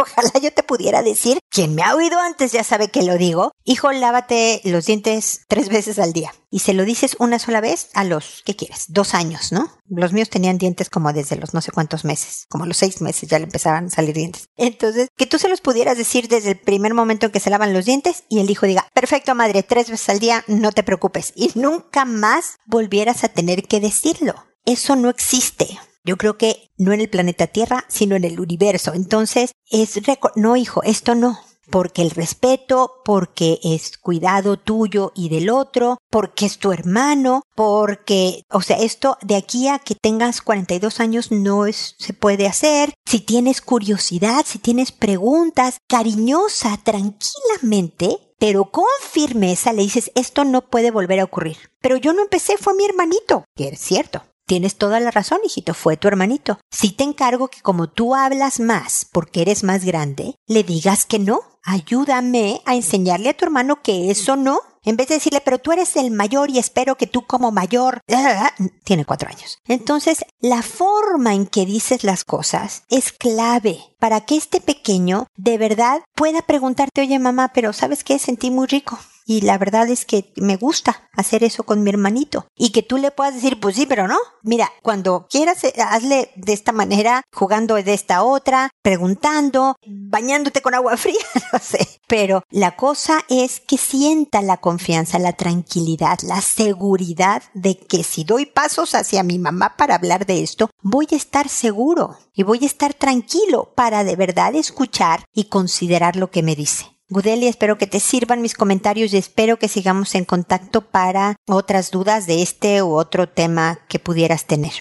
Ojalá 0.00 0.30
yo 0.40 0.52
te 0.52 0.62
pudiera 0.62 1.02
decir, 1.02 1.40
quien 1.50 1.74
me 1.74 1.82
ha 1.82 1.96
oído 1.96 2.20
antes 2.20 2.52
ya 2.52 2.62
sabe 2.62 2.86
que 2.86 3.02
lo 3.02 3.18
digo, 3.18 3.50
hijo, 3.64 3.90
lávate 3.90 4.60
los 4.62 4.86
dientes 4.86 5.40
tres 5.48 5.68
veces 5.68 5.98
al 5.98 6.12
día. 6.12 6.32
Y 6.52 6.60
se 6.60 6.72
lo 6.72 6.84
dices 6.84 7.16
una 7.18 7.40
sola 7.40 7.60
vez 7.60 7.90
a 7.94 8.04
los, 8.04 8.42
¿qué 8.46 8.54
quieres? 8.54 8.84
Dos 8.86 9.12
años, 9.12 9.50
¿no? 9.50 9.72
Los 9.88 10.12
míos 10.12 10.30
tenían 10.30 10.56
dientes 10.56 10.88
como 10.88 11.12
desde 11.12 11.34
los 11.34 11.52
no 11.52 11.60
sé 11.60 11.72
cuántos 11.72 12.04
meses, 12.04 12.46
como 12.48 12.64
los 12.64 12.76
seis 12.76 13.00
meses 13.00 13.28
ya 13.28 13.40
le 13.40 13.46
empezaban 13.46 13.86
a 13.86 13.90
salir 13.90 14.14
dientes. 14.14 14.48
Entonces, 14.56 15.08
que 15.16 15.26
tú 15.26 15.36
se 15.36 15.48
los 15.48 15.60
pudieras 15.60 15.98
decir 15.98 16.28
desde 16.28 16.50
el 16.50 16.60
primer 16.60 16.94
momento 16.94 17.26
en 17.26 17.32
que 17.32 17.40
se 17.40 17.50
lavan 17.50 17.74
los 17.74 17.84
dientes 17.84 18.22
y 18.28 18.38
el 18.38 18.48
hijo 18.48 18.66
diga, 18.66 18.86
perfecto 18.94 19.34
madre, 19.34 19.64
tres 19.64 19.90
veces 19.90 20.08
al 20.10 20.20
día, 20.20 20.44
no 20.46 20.70
te 20.70 20.84
preocupes. 20.84 21.32
Y 21.34 21.50
nunca 21.56 22.04
más 22.04 22.58
volvieras 22.66 23.24
a 23.24 23.30
tener 23.30 23.64
que 23.64 23.80
decirlo. 23.80 24.36
Eso 24.64 24.94
no 24.94 25.08
existe. 25.08 25.76
Yo 26.08 26.16
creo 26.16 26.38
que 26.38 26.70
no 26.78 26.94
en 26.94 27.02
el 27.02 27.10
planeta 27.10 27.48
Tierra, 27.48 27.84
sino 27.88 28.16
en 28.16 28.24
el 28.24 28.40
universo. 28.40 28.94
Entonces, 28.94 29.52
es, 29.70 30.00
no 30.36 30.56
hijo, 30.56 30.82
esto 30.82 31.14
no. 31.14 31.38
Porque 31.70 32.00
el 32.00 32.12
respeto, 32.12 33.02
porque 33.04 33.58
es 33.62 33.98
cuidado 33.98 34.56
tuyo 34.56 35.12
y 35.14 35.28
del 35.28 35.50
otro, 35.50 35.98
porque 36.08 36.46
es 36.46 36.56
tu 36.56 36.72
hermano, 36.72 37.42
porque, 37.54 38.40
o 38.50 38.62
sea, 38.62 38.78
esto 38.78 39.18
de 39.20 39.36
aquí 39.36 39.68
a 39.68 39.80
que 39.80 39.94
tengas 39.94 40.40
42 40.40 40.98
años 41.00 41.30
no 41.30 41.66
es, 41.66 41.94
se 41.98 42.14
puede 42.14 42.46
hacer. 42.46 42.94
Si 43.04 43.20
tienes 43.20 43.60
curiosidad, 43.60 44.46
si 44.46 44.58
tienes 44.58 44.92
preguntas, 44.92 45.76
cariñosa, 45.90 46.80
tranquilamente, 46.82 48.16
pero 48.38 48.70
con 48.70 48.86
firmeza 49.10 49.74
le 49.74 49.82
dices, 49.82 50.10
esto 50.14 50.44
no 50.44 50.70
puede 50.70 50.90
volver 50.90 51.20
a 51.20 51.24
ocurrir. 51.24 51.58
Pero 51.82 51.98
yo 51.98 52.14
no 52.14 52.22
empecé, 52.22 52.56
fue 52.56 52.72
mi 52.72 52.86
hermanito, 52.86 53.44
que 53.54 53.68
es 53.68 53.78
cierto. 53.78 54.22
Tienes 54.48 54.76
toda 54.76 54.98
la 54.98 55.10
razón, 55.10 55.40
hijito, 55.44 55.74
fue 55.74 55.98
tu 55.98 56.08
hermanito. 56.08 56.58
Si 56.70 56.92
te 56.92 57.04
encargo 57.04 57.48
que 57.48 57.60
como 57.60 57.90
tú 57.90 58.14
hablas 58.14 58.60
más 58.60 59.06
porque 59.12 59.42
eres 59.42 59.62
más 59.62 59.84
grande, 59.84 60.36
le 60.46 60.62
digas 60.62 61.04
que 61.04 61.18
no. 61.18 61.42
Ayúdame 61.62 62.62
a 62.64 62.74
enseñarle 62.74 63.28
a 63.28 63.36
tu 63.36 63.44
hermano 63.44 63.82
que 63.82 64.10
eso 64.10 64.36
no. 64.36 64.60
En 64.84 64.96
vez 64.96 65.08
de 65.08 65.16
decirle, 65.16 65.42
pero 65.44 65.58
tú 65.58 65.72
eres 65.72 65.96
el 65.96 66.10
mayor 66.10 66.48
y 66.48 66.58
espero 66.58 66.96
que 66.96 67.06
tú 67.06 67.26
como 67.26 67.52
mayor... 67.52 68.00
Tiene 68.84 69.04
cuatro 69.04 69.28
años. 69.28 69.58
Entonces, 69.66 70.24
la 70.40 70.62
forma 70.62 71.34
en 71.34 71.46
que 71.46 71.66
dices 71.66 72.02
las 72.02 72.24
cosas 72.24 72.84
es 72.88 73.12
clave 73.12 73.78
para 73.98 74.22
que 74.22 74.36
este 74.36 74.62
pequeño 74.62 75.26
de 75.36 75.58
verdad 75.58 76.00
pueda 76.14 76.40
preguntarte, 76.40 77.02
oye 77.02 77.18
mamá, 77.18 77.52
pero 77.52 77.74
¿sabes 77.74 78.02
qué? 78.02 78.18
Sentí 78.18 78.50
muy 78.50 78.66
rico 78.66 78.98
y 79.28 79.42
la 79.42 79.58
verdad 79.58 79.90
es 79.90 80.06
que 80.06 80.32
me 80.36 80.56
gusta 80.56 81.06
hacer 81.12 81.44
eso 81.44 81.62
con 81.64 81.82
mi 81.82 81.90
hermanito. 81.90 82.46
Y 82.56 82.70
que 82.70 82.82
tú 82.82 82.96
le 82.96 83.10
puedas 83.10 83.34
decir, 83.34 83.60
pues 83.60 83.76
sí, 83.76 83.84
pero 83.84 84.08
no. 84.08 84.16
Mira, 84.42 84.72
cuando 84.82 85.26
quieras, 85.28 85.62
eh, 85.64 85.74
hazle 85.78 86.30
de 86.34 86.54
esta 86.54 86.72
manera, 86.72 87.20
jugando 87.30 87.74
de 87.74 87.92
esta 87.92 88.22
otra, 88.22 88.70
preguntando, 88.82 89.76
bañándote 89.86 90.62
con 90.62 90.74
agua 90.74 90.96
fría, 90.96 91.20
no 91.52 91.58
sé. 91.58 91.86
Pero 92.06 92.42
la 92.48 92.74
cosa 92.74 93.22
es 93.28 93.60
que 93.60 93.76
sienta 93.76 94.40
la 94.40 94.56
confianza, 94.56 95.18
la 95.18 95.34
tranquilidad, 95.34 96.20
la 96.22 96.40
seguridad 96.40 97.42
de 97.52 97.76
que 97.76 98.04
si 98.04 98.24
doy 98.24 98.46
pasos 98.46 98.94
hacia 98.94 99.22
mi 99.24 99.38
mamá 99.38 99.76
para 99.76 99.96
hablar 99.96 100.24
de 100.24 100.42
esto, 100.42 100.70
voy 100.80 101.06
a 101.12 101.16
estar 101.16 101.50
seguro 101.50 102.16
y 102.32 102.44
voy 102.44 102.60
a 102.62 102.66
estar 102.66 102.94
tranquilo 102.94 103.74
para 103.74 104.04
de 104.04 104.16
verdad 104.16 104.54
escuchar 104.54 105.22
y 105.34 105.44
considerar 105.44 106.16
lo 106.16 106.30
que 106.30 106.42
me 106.42 106.56
dice. 106.56 106.97
Gudeli, 107.10 107.46
espero 107.46 107.78
que 107.78 107.86
te 107.86 108.00
sirvan 108.00 108.42
mis 108.42 108.52
comentarios 108.52 109.14
y 109.14 109.16
espero 109.16 109.58
que 109.58 109.68
sigamos 109.68 110.14
en 110.14 110.26
contacto 110.26 110.82
para 110.82 111.36
otras 111.46 111.90
dudas 111.90 112.26
de 112.26 112.42
este 112.42 112.82
u 112.82 112.94
otro 112.94 113.30
tema 113.30 113.78
que 113.88 113.98
pudieras 113.98 114.44
tener. 114.44 114.72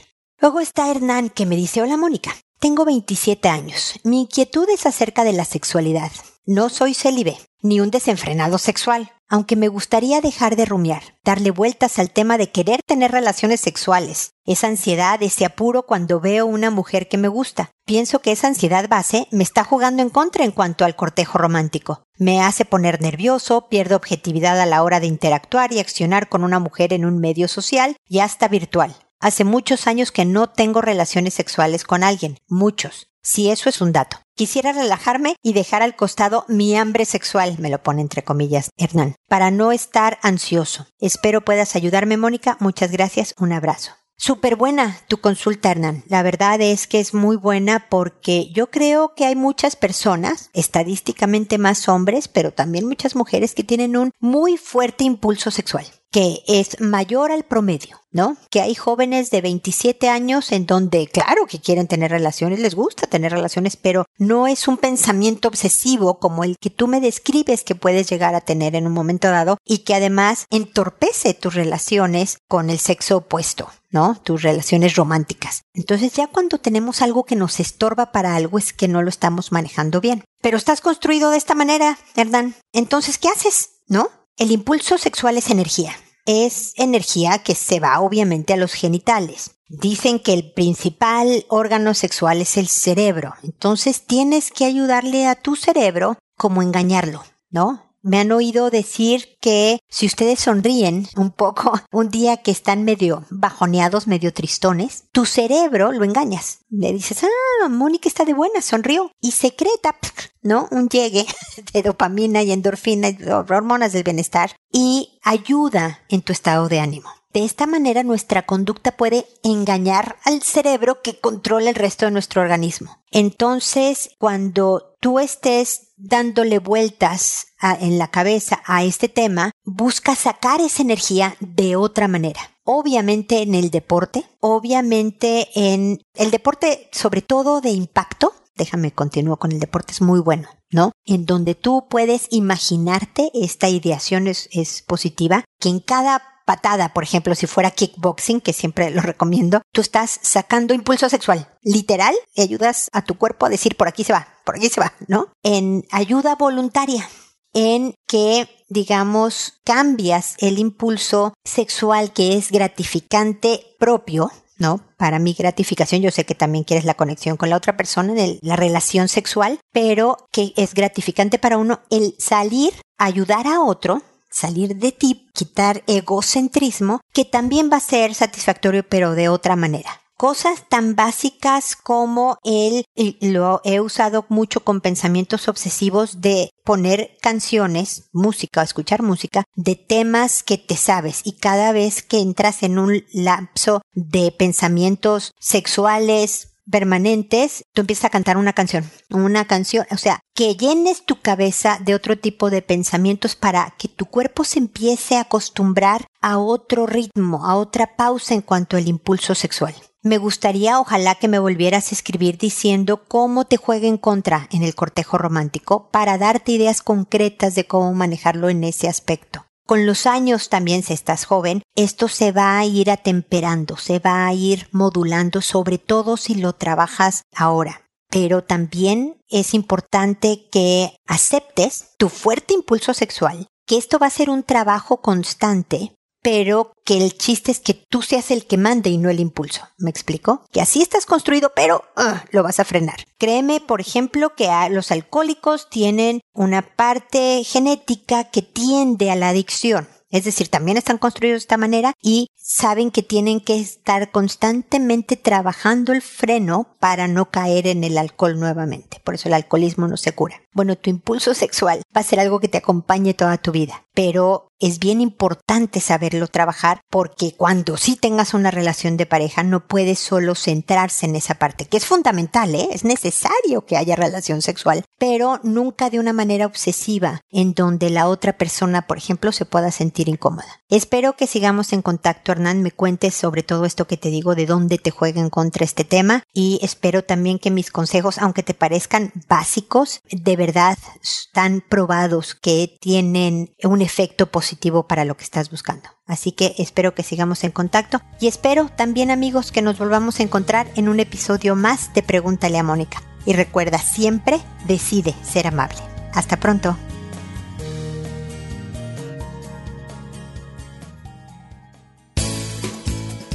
Luego 0.42 0.60
está 0.60 0.92
Hernán 0.92 1.30
que 1.30 1.46
me 1.46 1.56
dice, 1.56 1.82
hola 1.82 1.96
Mónica, 1.96 2.36
tengo 2.60 2.84
27 2.84 3.48
años. 3.48 3.94
Mi 4.04 4.22
inquietud 4.22 4.68
es 4.70 4.86
acerca 4.86 5.24
de 5.24 5.32
la 5.32 5.46
sexualidad. 5.46 6.12
No 6.46 6.68
soy 6.68 6.94
célibe, 6.94 7.38
ni 7.62 7.80
un 7.80 7.92
desenfrenado 7.92 8.58
sexual, 8.58 9.14
aunque 9.30 9.56
me 9.56 9.68
gustaría 9.68 10.22
dejar 10.22 10.56
de 10.56 10.66
rumiar, 10.66 11.04
darle 11.24 11.52
vueltas 11.52 12.00
al 12.00 12.12
tema 12.12 12.38
de 12.38 12.52
querer 12.52 12.82
tener 12.86 13.12
relaciones 13.12 13.60
sexuales, 13.60 14.32
esa 14.46 14.68
ansiedad, 14.68 15.22
ese 15.22 15.46
apuro 15.46 15.84
cuando 15.84 16.20
veo 16.20 16.46
una 16.46 16.72
mujer 16.72 17.08
que 17.08 17.18
me 17.18 17.28
gusta. 17.28 17.72
Pienso 17.86 18.20
que 18.20 18.32
esa 18.32 18.48
ansiedad 18.48 18.88
base 18.88 19.28
me 19.32 19.44
está 19.44 19.64
jugando 19.64 20.02
en 20.02 20.10
contra 20.10 20.46
en 20.46 20.52
cuanto 20.52 20.86
al 20.86 20.96
cortejo 20.96 21.38
romántico. 21.38 22.04
Me 22.18 22.42
hace 22.42 22.66
poner 22.66 23.02
nervioso, 23.02 23.68
pierdo 23.70 23.96
objetividad 23.96 24.60
a 24.60 24.66
la 24.66 24.84
hora 24.84 25.00
de 25.00 25.08
interactuar 25.08 25.74
y 25.74 25.80
accionar 25.80 26.30
con 26.30 26.44
una 26.44 26.60
mujer 26.60 26.94
en 26.94 27.06
un 27.06 27.20
medio 27.20 27.48
social 27.48 27.98
y 28.08 28.20
hasta 28.20 28.48
virtual. 28.48 28.96
Hace 29.20 29.44
muchos 29.44 29.88
años 29.88 30.12
que 30.12 30.26
no 30.26 30.48
tengo 30.48 30.80
relaciones 30.80 31.34
sexuales 31.34 31.84
con 31.84 32.04
alguien, 32.04 32.38
muchos. 32.48 33.10
Si 33.24 33.50
eso 33.50 33.70
es 33.70 33.82
un 33.82 33.92
dato. 33.92 34.18
Quisiera 34.36 34.72
relajarme 34.72 35.36
y 35.44 35.54
dejar 35.54 35.82
al 35.82 35.96
costado 35.96 36.46
mi 36.48 36.76
hambre 36.76 37.06
sexual, 37.06 37.58
me 37.60 37.70
lo 37.70 37.82
pone 37.82 38.02
entre 38.02 38.24
comillas 38.24 38.70
Hernán, 38.78 39.16
para 39.28 39.52
no 39.52 39.72
estar 39.72 40.20
ansioso. 40.22 40.88
Espero 41.00 41.42
puedas 41.42 41.76
ayudarme, 41.76 42.18
Mónica. 42.18 42.58
Muchas 42.60 42.92
gracias. 42.92 43.34
Un 43.38 43.54
abrazo. 43.54 43.92
Súper 44.20 44.56
buena 44.56 44.98
tu 45.08 45.18
consulta, 45.18 45.70
Hernán. 45.70 46.04
La 46.08 46.24
verdad 46.24 46.60
es 46.60 46.88
que 46.88 47.00
es 47.00 47.14
muy 47.14 47.38
buena 47.38 47.88
porque 47.88 48.50
yo 48.52 48.72
creo 48.72 49.14
que 49.14 49.26
hay 49.26 49.36
muchas 49.36 49.76
personas, 49.76 50.50
estadísticamente 50.54 51.60
más 51.60 51.88
hombres, 51.88 52.28
pero 52.28 52.52
también 52.52 52.88
muchas 52.88 53.16
mujeres 53.16 53.54
que 53.54 53.64
tienen 53.64 53.96
un 53.96 54.12
muy 54.20 54.58
fuerte 54.58 55.04
impulso 55.04 55.52
sexual 55.52 55.86
que 56.12 56.42
es 56.48 56.80
mayor 56.80 57.32
al 57.32 57.44
promedio, 57.44 58.02
¿no? 58.12 58.38
Que 58.50 58.62
hay 58.62 58.76
jóvenes 58.76 59.30
de 59.30 59.42
27 59.42 60.10
años 60.10 60.52
en 60.52 60.66
donde, 60.66 61.08
claro 61.08 61.46
que 61.48 61.60
quieren 61.60 61.88
tener 61.88 62.12
relaciones, 62.12 62.60
les 62.60 62.76
gusta 62.76 63.08
tener 63.08 63.32
relaciones, 63.34 63.76
pero 63.76 64.06
no 64.18 64.48
es 64.48 64.68
un 64.68 64.78
pensamiento 64.78 65.48
obsesivo 65.48 66.20
como 66.20 66.44
el 66.44 66.58
que 66.60 66.70
tú 66.70 66.88
me 66.88 67.02
describes 67.02 67.64
que 67.64 67.76
puedes 67.76 68.10
llegar 68.10 68.36
a 68.36 68.42
tener 68.42 68.76
en 68.76 68.88
un 68.88 68.94
momento 68.94 69.30
dado 69.30 69.58
y 69.66 69.80
que 69.80 69.96
además 69.96 70.48
entorpece 70.50 71.34
tus 71.34 71.54
relaciones 71.54 72.40
con 72.48 72.70
el 72.70 72.80
sexo 72.80 73.18
opuesto. 73.18 73.70
¿No? 73.98 74.14
Tus 74.24 74.44
relaciones 74.44 74.96
románticas. 74.96 75.64
Entonces 75.74 76.14
ya 76.14 76.28
cuando 76.28 76.60
tenemos 76.60 77.02
algo 77.02 77.24
que 77.24 77.36
nos 77.36 77.60
estorba 77.60 78.12
para 78.12 78.36
algo 78.36 78.60
es 78.60 78.72
que 78.72 78.88
no 78.88 79.02
lo 79.02 79.10
estamos 79.10 79.52
manejando 79.52 80.02
bien. 80.02 80.24
Pero 80.40 80.56
estás 80.56 80.82
construido 80.82 81.32
de 81.32 81.38
esta 81.38 81.56
manera, 81.56 81.98
Hernán. 82.16 82.54
Entonces, 82.74 83.18
¿qué 83.18 83.28
haces? 83.28 83.82
¿No? 83.88 84.12
El 84.38 84.52
impulso 84.52 85.00
sexual 85.00 85.36
es 85.36 85.50
energía. 85.50 85.96
Es 86.28 86.74
energía 86.76 87.40
que 87.40 87.56
se 87.56 87.80
va 87.80 88.00
obviamente 88.00 88.54
a 88.54 88.58
los 88.58 88.74
genitales. 88.74 89.56
Dicen 89.68 90.20
que 90.20 90.34
el 90.34 90.54
principal 90.54 91.48
órgano 91.50 91.96
sexual 91.96 92.40
es 92.40 92.56
el 92.56 92.68
cerebro. 92.68 93.34
Entonces 93.42 94.04
tienes 94.06 94.52
que 94.52 94.66
ayudarle 94.66 95.26
a 95.26 95.34
tu 95.34 95.56
cerebro 95.56 96.20
como 96.38 96.62
engañarlo, 96.62 97.24
¿no? 97.50 97.87
Me 98.02 98.20
han 98.20 98.32
oído 98.32 98.70
decir 98.70 99.38
que 99.42 99.80
si 99.90 100.06
ustedes 100.06 100.40
sonríen 100.40 101.08
un 101.16 101.32
poco 101.32 101.74
un 101.92 102.10
día 102.10 102.38
que 102.38 102.52
están 102.52 102.84
medio 102.84 103.26
bajoneados, 103.30 104.08
medio 104.08 104.34
tristones, 104.34 105.06
tu 105.12 105.26
cerebro 105.26 105.92
lo 105.92 106.04
engañas. 106.04 106.60
Le 106.70 106.94
dices, 106.94 107.24
ah, 107.24 107.70
Mónica 107.70 108.08
está 108.08 108.26
de 108.26 108.34
buena, 108.34 108.62
sonrió. 108.62 109.12
Y 109.22 109.32
secreta, 109.32 109.96
¿no? 110.42 110.68
Un 110.72 110.90
llegue 110.90 111.26
de 111.74 111.82
dopamina 111.84 112.44
y 112.44 112.52
endorfina 112.52 113.10
y 113.10 113.18
hormonas 113.30 113.94
del 113.94 114.04
bienestar 114.04 114.52
y 114.72 115.20
ayuda 115.24 116.02
en 116.10 116.22
tu 116.22 116.34
estado 116.34 116.68
de 116.70 116.80
ánimo. 116.80 117.10
De 117.34 117.44
esta 117.46 117.68
manera 117.68 118.04
nuestra 118.04 118.46
conducta 118.46 118.98
puede 118.98 119.28
engañar 119.44 120.18
al 120.24 120.42
cerebro 120.42 121.02
que 121.02 121.20
controla 121.20 121.70
el 121.70 121.76
resto 121.76 122.06
de 122.06 122.12
nuestro 122.12 122.42
organismo. 122.42 122.98
Entonces, 123.12 124.10
cuando 124.18 124.96
tú 125.00 125.20
estés 125.20 125.87
dándole 125.98 126.60
vueltas 126.60 127.48
en 127.62 127.98
la 127.98 128.10
cabeza 128.10 128.62
a 128.66 128.84
este 128.84 129.10
tema, 129.10 129.52
busca 129.66 130.16
sacar 130.16 130.62
esa 130.62 130.84
energía 130.84 131.36
de 131.40 131.76
otra 131.76 132.08
manera. 132.08 132.40
Obviamente 132.64 133.42
en 133.42 133.56
el 133.56 133.72
deporte, 133.72 134.26
obviamente 134.40 135.50
en 135.56 136.00
el 136.16 136.32
deporte 136.32 136.90
sobre 136.92 137.22
todo 137.22 137.62
de 137.62 137.72
impacto, 137.72 138.34
déjame 138.56 138.92
continuar 138.92 139.38
con 139.38 139.52
el 139.52 139.60
deporte, 139.60 139.94
es 139.94 140.02
muy 140.02 140.20
bueno, 140.20 140.50
¿no? 140.72 140.92
En 141.06 141.26
donde 141.26 141.56
tú 141.56 141.88
puedes 141.90 142.28
imaginarte, 142.32 143.32
esta 143.34 143.70
ideación 143.70 144.28
es, 144.28 144.50
es 144.52 144.82
positiva, 144.82 145.46
que 145.60 145.70
en 145.70 145.80
cada 145.80 146.37
patada, 146.48 146.94
por 146.94 147.04
ejemplo, 147.04 147.36
si 147.36 147.46
fuera 147.46 147.72
kickboxing, 147.72 148.40
que 148.40 148.54
siempre 148.54 148.90
lo 148.90 149.02
recomiendo, 149.02 149.62
tú 149.74 149.82
estás 149.82 150.18
sacando 150.24 150.74
impulso 150.74 151.10
sexual. 151.10 151.50
Literal, 151.62 152.16
y 152.34 152.42
ayudas 152.42 152.88
a 152.94 153.04
tu 153.04 153.18
cuerpo 153.18 153.46
a 153.46 153.50
decir 153.50 153.76
por 153.76 153.90
aquí 153.90 154.06
se 154.06 154.14
va, 154.14 154.30
por 154.46 154.56
aquí 154.56 154.70
se 154.70 154.80
va, 154.80 154.94
¿no? 155.10 155.28
En 155.44 155.84
ayuda 155.92 156.36
voluntaria, 156.36 157.08
en 157.54 157.96
que, 158.08 158.48
digamos, 158.70 159.60
cambias 159.66 160.36
el 160.38 160.58
impulso 160.58 161.34
sexual 161.44 162.14
que 162.14 162.38
es 162.38 162.50
gratificante 162.50 163.76
propio, 163.78 164.32
¿no? 164.58 164.80
Para 164.96 165.20
mi 165.20 165.34
gratificación, 165.34 166.02
yo 166.02 166.12
sé 166.12 166.26
que 166.26 166.34
también 166.34 166.64
quieres 166.64 166.86
la 166.86 166.94
conexión 166.94 167.36
con 167.36 167.50
la 167.50 167.58
otra 167.58 167.76
persona, 167.76 168.14
la 168.42 168.56
relación 168.56 169.10
sexual, 169.10 169.60
pero 169.74 170.16
que 170.32 170.54
es 170.56 170.74
gratificante 170.74 171.40
para 171.40 171.58
uno 171.58 171.82
el 171.90 172.16
salir, 172.20 172.74
ayudar 172.98 173.48
a 173.48 173.60
otro, 173.60 174.02
salir 174.38 174.76
de 174.76 174.92
ti, 174.92 175.28
quitar 175.34 175.84
egocentrismo, 175.88 177.02
que 177.12 177.26
también 177.26 177.70
va 177.72 177.78
a 177.78 177.82
ser 177.82 178.14
satisfactorio 178.14 178.88
pero 178.88 179.14
de 179.14 179.30
otra 179.30 179.56
manera. 179.56 180.02
Cosas 180.16 180.64
tan 180.68 180.96
básicas 180.96 181.76
como 181.76 182.38
el, 182.44 182.86
lo 183.22 183.62
he 183.64 183.80
usado 183.80 184.26
mucho 184.30 184.62
con 184.62 184.82
pensamientos 184.82 185.48
obsesivos 185.48 186.22
de 186.22 186.50
poner 186.64 187.18
canciones, 187.22 188.10
música, 188.14 188.64
escuchar 188.64 189.04
música 189.04 189.44
de 189.56 189.76
temas 189.76 190.42
que 190.42 190.58
te 190.58 190.76
sabes 190.76 191.22
y 191.24 191.34
cada 191.34 191.72
vez 191.72 192.02
que 192.02 192.20
entras 192.20 192.64
en 192.64 192.80
un 192.80 193.06
lapso 193.14 193.84
de 193.94 194.32
pensamientos 194.32 195.34
sexuales, 195.40 196.57
permanentes, 196.70 197.64
tú 197.74 197.82
empiezas 197.82 198.06
a 198.06 198.10
cantar 198.10 198.38
una 198.38 198.54
canción, 198.54 198.90
una 199.10 199.46
canción, 199.46 199.86
o 199.92 199.98
sea, 199.98 200.20
que 200.36 200.56
llenes 200.56 201.06
tu 201.06 201.20
cabeza 201.20 201.80
de 201.84 201.96
otro 201.96 202.18
tipo 202.18 202.50
de 202.50 202.62
pensamientos 202.62 203.36
para 203.36 203.74
que 203.78 203.88
tu 203.88 204.06
cuerpo 204.06 204.44
se 204.44 204.60
empiece 204.60 205.16
a 205.16 205.22
acostumbrar 205.22 206.06
a 206.22 206.38
otro 206.38 206.86
ritmo, 206.86 207.46
a 207.46 207.56
otra 207.56 207.96
pausa 207.96 208.34
en 208.34 208.42
cuanto 208.42 208.78
al 208.78 208.88
impulso 208.88 209.36
sexual. 209.36 209.76
Me 210.04 210.20
gustaría, 210.20 210.80
ojalá 210.80 211.16
que 211.16 211.28
me 211.28 211.40
volvieras 211.40 211.92
a 211.92 211.96
escribir 211.96 212.38
diciendo 212.38 213.04
cómo 213.08 213.46
te 213.46 213.58
juega 213.58 213.88
en 213.88 213.98
contra 213.98 214.48
en 214.52 214.64
el 214.64 214.76
cortejo 214.76 215.18
romántico 215.18 215.90
para 215.92 216.18
darte 216.18 216.54
ideas 216.54 216.82
concretas 216.82 217.56
de 217.56 217.66
cómo 217.66 217.94
manejarlo 217.94 218.50
en 218.50 218.64
ese 218.64 218.88
aspecto. 218.88 219.47
Con 219.68 219.86
los 219.86 220.06
años 220.06 220.48
también, 220.48 220.82
si 220.82 220.94
estás 220.94 221.26
joven, 221.26 221.62
esto 221.76 222.08
se 222.08 222.32
va 222.32 222.58
a 222.58 222.64
ir 222.64 222.90
atemperando, 222.90 223.76
se 223.76 224.00
va 224.00 224.26
a 224.26 224.34
ir 224.34 224.70
modulando, 224.72 225.42
sobre 225.42 225.78
todo 225.78 226.16
si 226.16 226.36
lo 226.36 226.54
trabajas 226.54 227.24
ahora. 227.36 227.82
Pero 228.10 228.46
también 228.46 229.22
es 229.28 229.54
importante 229.54 230.48
que 230.54 230.96
aceptes 231.06 231.90
tu 231.98 232.08
fuerte 232.08 232.54
impulso 232.54 232.94
sexual, 232.94 233.48
que 233.66 233.78
esto 233.78 234.00
va 234.00 234.08
a 234.08 234.10
ser 234.10 234.30
un 234.30 234.44
trabajo 234.44 235.02
constante 235.02 235.97
pero 236.30 236.74
que 236.84 236.98
el 236.98 237.18
chiste 237.18 237.54
es 237.54 237.62
que 237.62 237.74
tú 237.74 238.02
seas 238.02 238.32
el 238.32 238.46
que 238.46 238.58
mande 238.58 238.90
y 238.90 238.98
no 238.98 239.10
el 239.10 239.22
impulso. 239.22 239.62
¿Me 239.78 239.90
explico? 239.90 240.44
Que 240.52 240.60
así 240.60 240.82
estás 240.82 241.06
construido, 241.06 241.54
pero 241.56 241.86
ah, 241.96 242.26
lo 242.32 242.44
vas 242.44 242.60
a 242.60 242.66
frenar. 242.66 242.98
Créeme, 243.18 243.62
por 243.62 243.80
ejemplo, 243.80 244.36
que 244.36 244.50
los 244.70 244.92
alcohólicos 244.92 245.70
tienen 245.70 246.20
una 246.34 246.64
parte 246.76 247.46
genética 247.46 248.26
que 248.26 248.42
tiende 248.42 249.10
a 249.10 249.16
la 249.16 249.30
adicción. 249.30 249.88
Es 250.10 250.24
decir, 250.24 250.50
también 250.50 250.78
están 250.78 250.98
construidos 250.98 251.36
de 251.36 251.44
esta 251.44 251.58
manera 251.58 251.94
y 252.02 252.28
saben 252.36 252.92
que 252.92 253.04
tienen 253.04 253.42
que 253.42 253.60
estar 253.60 254.12
constantemente 254.12 255.18
trabajando 255.18 255.92
el 255.92 256.02
freno 256.02 256.76
para 256.80 257.08
no 257.08 257.30
caer 257.30 257.68
en 257.68 257.84
el 257.84 257.98
alcohol 257.98 258.40
nuevamente. 258.40 259.02
Por 259.04 259.16
eso 259.16 259.28
el 259.28 259.34
alcoholismo 259.34 259.88
no 259.88 259.98
se 259.98 260.14
cura. 260.14 260.42
Bueno, 260.54 260.78
tu 260.78 260.90
impulso 260.90 261.34
sexual 261.34 261.82
va 261.96 262.02
a 262.02 262.06
ser 262.06 262.20
algo 262.20 262.40
que 262.40 262.48
te 262.48 262.58
acompañe 262.58 263.14
toda 263.14 263.38
tu 263.38 263.52
vida, 263.52 263.86
pero 263.94 264.47
es 264.60 264.80
bien 264.80 265.02
importante 265.02 265.80
saberlo 265.80 266.28
trabajar 266.28 266.82
porque 266.90 267.36
cuando 267.36 267.78
sí 267.78 267.96
tengas 267.96 268.34
una 268.34 268.52
relación 268.52 268.98
de 268.98 269.06
pareja 269.06 269.44
no 269.44 269.68
puedes 269.68 270.00
solo 270.00 270.36
centrarse 270.36 271.06
en 271.06 271.16
esa 271.16 271.36
parte, 271.36 271.66
que 271.66 271.78
es 271.78 271.86
fundamental, 271.86 272.56
¿eh? 272.56 272.70
es 272.72 272.84
necesario 272.84 273.66
que 273.66 273.78
haya 273.78 273.96
relación 273.96 274.42
sexual, 274.42 274.84
pero 274.98 275.40
nunca 275.44 275.90
de 275.90 276.00
una 276.00 276.14
manera 276.14 276.46
obsesiva 276.46 277.22
en 277.30 277.54
donde 277.54 277.90
la 277.90 278.08
otra 278.08 278.38
persona, 278.38 278.88
por 278.88 278.98
ejemplo, 278.98 279.32
se 279.32 279.46
pueda 279.46 279.72
sentir 279.72 280.10
incómoda. 280.10 280.62
Espero 280.70 281.16
que 281.16 281.28
sigamos 281.28 281.72
en 281.74 281.82
contacto, 281.82 282.32
Hernán, 282.32 282.62
me 282.62 282.72
cuentes 282.72 283.14
sobre 283.14 283.44
todo 283.44 283.66
esto 283.66 283.88
que 283.88 283.98
te 283.98 284.10
digo, 284.10 284.36
de 284.36 284.46
dónde 284.46 284.78
te 284.78 284.92
jueguen 284.92 285.30
contra 285.30 285.66
este 285.66 285.84
tema 285.84 286.24
y 286.34 286.60
espero 286.62 287.04
también 287.04 287.40
que 287.40 287.52
mis 287.52 287.72
consejos, 287.72 288.18
aunque 288.18 288.44
te 288.44 288.54
parezcan 288.54 289.12
básicos, 289.28 290.02
de 290.10 290.36
verdad 290.36 290.78
están 291.02 291.64
probados 291.68 292.36
que 292.36 292.78
tienen 292.82 293.54
un 293.64 293.82
efecto 293.82 294.26
positivo 294.28 294.47
para 294.88 295.06
lo 295.06 295.18
que 295.18 295.24
estás 295.24 295.50
buscando. 295.50 295.90
Así 296.06 296.32
que 296.32 296.54
espero 296.58 296.94
que 296.94 297.04
sigamos 297.04 297.44
en 297.44 297.52
contacto 297.52 298.02
y 298.20 298.28
espero 298.28 298.70
también 298.76 299.12
amigos 299.12 299.52
que 299.52 299.62
nos 299.62 299.78
volvamos 299.78 300.20
a 300.20 300.24
encontrar 300.24 300.68
en 300.76 300.90
un 300.90 301.00
episodio 301.00 301.56
más 301.56 301.94
de 301.94 302.04
Pregúntale 302.04 302.58
a 302.58 302.64
Mónica. 302.64 303.02
Y 303.26 303.34
recuerda 303.34 303.80
siempre, 303.80 304.40
decide 304.66 305.16
ser 305.24 305.48
amable. 305.48 305.78
Hasta 306.14 306.38
pronto. 306.38 306.78